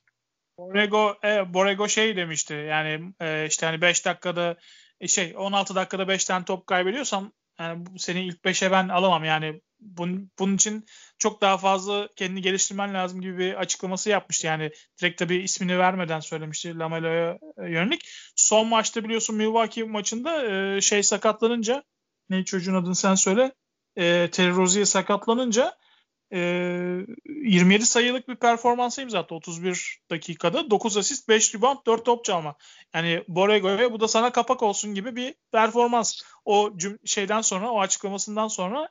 [0.58, 4.56] Borrego, e, Borrego şey demişti yani e, işte hani 5 dakikada
[5.00, 9.60] e, şey 16 dakikada 5 tane top kaybediyorsam yani seni ilk 5'e ben alamam yani
[9.80, 10.84] bunun, bunun için
[11.18, 14.46] çok daha fazla kendini geliştirmen lazım gibi bir açıklaması yapmıştı.
[14.46, 14.70] Yani
[15.00, 18.08] direkt tabii ismini vermeden söylemişti Lamelo'ya e, yönelik.
[18.36, 21.82] Son maçta biliyorsun Milwaukee maçında e, şey sakatlanınca
[22.30, 23.52] ne çocuğun adını sen söyle
[23.96, 25.76] e, Terry Rozier sakatlanınca
[26.30, 30.70] e, ee, 27 sayılık bir performansa imza attı 31 dakikada.
[30.70, 32.54] 9 asist, 5 rebound, 4 top çalma.
[32.94, 36.22] Yani Borrego'ya bu da sana kapak olsun gibi bir performans.
[36.44, 36.72] O
[37.04, 38.88] şeyden sonra, o açıklamasından sonra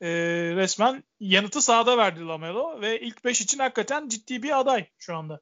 [0.00, 0.08] e,
[0.56, 5.40] resmen yanıtı sahada verdi Lamelo ve ilk 5 için hakikaten ciddi bir aday şu anda.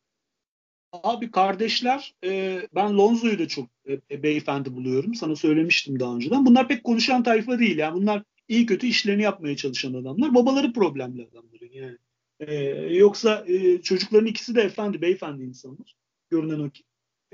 [0.93, 3.69] Abi kardeşler e, ben Lonzo'yu da çok
[4.11, 5.15] e, beyefendi buluyorum.
[5.15, 6.47] Sana söylemiştim daha önceden.
[6.47, 7.79] Bunlar pek konuşan tayfa değil.
[7.79, 10.35] Yani bunlar iyi kötü işlerini yapmaya çalışan adamlar.
[10.35, 11.99] Babaları problemli adamların yani.
[12.41, 12.55] Ee,
[12.95, 15.97] yoksa e, çocukların ikisi de efendi, beyefendi insanlar.
[16.31, 16.83] Görünen o ki.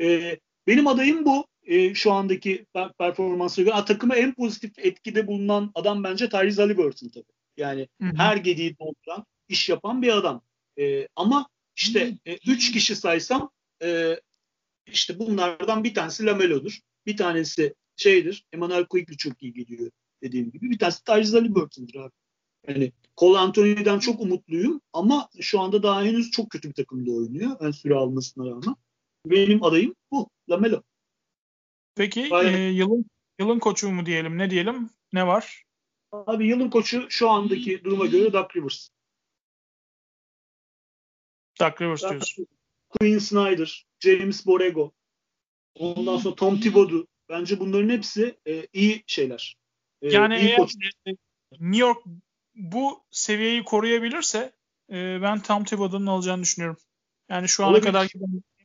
[0.00, 1.46] Ee, benim adayım bu.
[1.62, 2.66] E, şu andaki
[2.98, 3.84] performansa göre.
[3.86, 7.24] takıma en pozitif etkide bulunan adam bence Tyrese Halliburton tabii.
[7.56, 8.16] Yani Hı-hı.
[8.16, 10.42] her gediği dolduran, iş yapan bir adam.
[10.78, 13.50] E, ama işte e, üç kişi saysam
[13.82, 14.20] e,
[14.86, 16.78] işte bunlardan bir tanesi Lamelo'dur.
[17.06, 18.44] Bir tanesi şeydir.
[18.52, 19.90] Emmanuel Quickly çok iyi geliyor
[20.22, 20.70] dediğim gibi.
[20.70, 22.12] Bir tanesi Tyrese Halliburton'dur abi.
[22.68, 27.56] Yani Cole Anthony'den çok umutluyum ama şu anda daha henüz çok kötü bir takımda oynuyor.
[27.60, 28.76] Ön süre almasına rağmen.
[29.26, 30.30] Benim adayım bu.
[30.50, 30.82] Lamelo.
[31.94, 33.04] Peki e, yılın
[33.38, 34.38] yılın koçu mu diyelim?
[34.38, 34.90] Ne diyelim?
[35.12, 35.64] Ne var?
[36.12, 38.88] Abi yılın koçu şu andaki duruma göre Doug Rivers.
[41.60, 42.46] Doug Rivers diyorsun.
[42.88, 44.92] Quinn Snyder, James Borrego,
[45.74, 47.06] ondan sonra Tom Thibodeau.
[47.28, 49.56] Bence bunların hepsi e, iyi şeyler.
[50.02, 50.68] E, yani iyi eğer
[51.06, 51.10] e,
[51.52, 51.98] New York
[52.54, 54.52] bu seviyeyi koruyabilirse
[54.90, 56.78] e, ben Tom Thibodeau'nun alacağını düşünüyorum.
[57.28, 57.86] Yani şu ana Olabilir.
[57.86, 58.08] kadar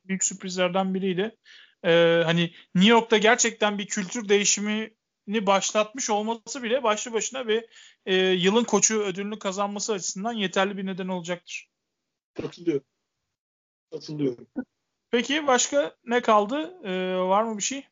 [0.05, 1.38] büyük sürprizlerden biriydi.
[1.84, 4.91] E, hani New York'ta gerçekten bir kültür değişimini
[5.27, 7.65] başlatmış olması bile başlı başına bir
[8.05, 11.69] e, yılın koçu ödülünü kazanması açısından yeterli bir neden olacaktır.
[12.34, 12.86] Katılıyorum.
[13.91, 14.47] Katılıyorum.
[15.11, 16.79] Peki başka ne kaldı?
[16.84, 17.86] Ee, var mı bir şey?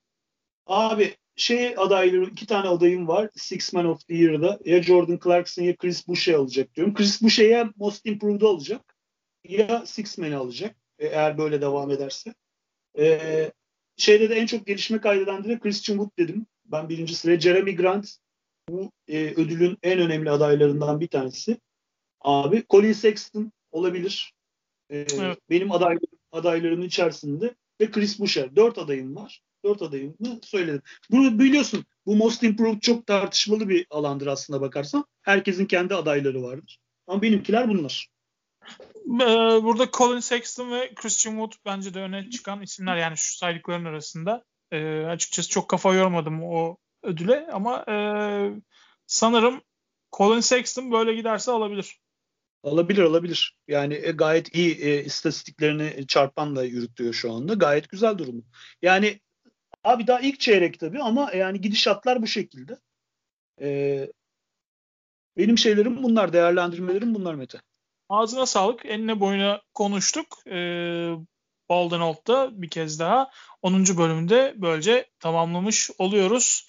[0.65, 3.29] Abi şey adayları iki tane adayım var.
[3.35, 4.59] Six Man of the Year'da.
[4.65, 6.93] Ya Jordan Clarkson ya Chris Boucher alacak diyorum.
[6.93, 8.95] Chris Boucher ya Most Improved alacak
[9.43, 10.75] ya Six Man'i alacak.
[10.99, 12.33] E, eğer böyle devam ederse.
[12.97, 13.51] Ee,
[13.97, 16.45] şeyde de en çok gelişme kaydeden de Christian Wood dedim.
[16.65, 17.39] Ben birinci sıraya.
[17.39, 18.15] Jeremy Grant
[18.69, 21.57] bu e, ödülün en önemli adaylarından bir tanesi.
[22.21, 24.33] Abi Colin Sexton olabilir.
[24.89, 25.37] Ee, evet.
[25.49, 28.55] Benim adaylarım, adaylarımın içerisinde ve Chris Boucher.
[28.55, 29.41] Dört adayım var.
[29.65, 30.81] Dört adayımı söyledim.
[31.11, 35.05] Bunu biliyorsun bu Most Improved çok tartışmalı bir alandır aslında bakarsan.
[35.21, 36.79] Herkesin kendi adayları vardır.
[37.07, 38.07] Ama benimkiler bunlar.
[39.05, 43.85] Ee, burada Colin Sexton ve Christian Wood bence de öne çıkan isimler yani şu saydıkların
[43.85, 44.43] arasında.
[44.71, 47.95] Ee, açıkçası çok kafa yormadım o ödüle ama e,
[49.07, 49.61] sanırım
[50.17, 51.99] Colin Sexton böyle giderse alabilir.
[52.63, 53.57] Alabilir alabilir.
[53.67, 57.53] Yani e, gayet iyi e, istatistiklerini çarpanla yürütüyor şu anda.
[57.53, 58.43] Gayet güzel durumu.
[58.81, 59.19] Yani
[59.83, 62.77] abi daha ilk çeyrek tabii ama yani gidişatlar bu şekilde.
[63.61, 64.07] E,
[65.37, 67.61] benim şeylerim bunlar, değerlendirmelerim bunlar Mete.
[68.09, 68.85] Ağzına sağlık.
[68.85, 70.27] Eline boyuna konuştuk.
[70.47, 71.11] Ee,
[71.69, 73.29] Baldenolt'ta bir kez daha
[73.61, 73.97] 10.
[73.97, 76.67] bölümünde böylece tamamlamış oluyoruz.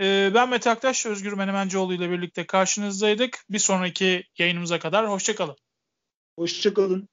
[0.00, 3.44] Ee, ben Mete Aktaş, Özgür Menemencioğlu ile birlikte karşınızdaydık.
[3.50, 5.56] Bir sonraki yayınımıza kadar hoşçakalın.
[6.38, 7.08] Hoşçakalın.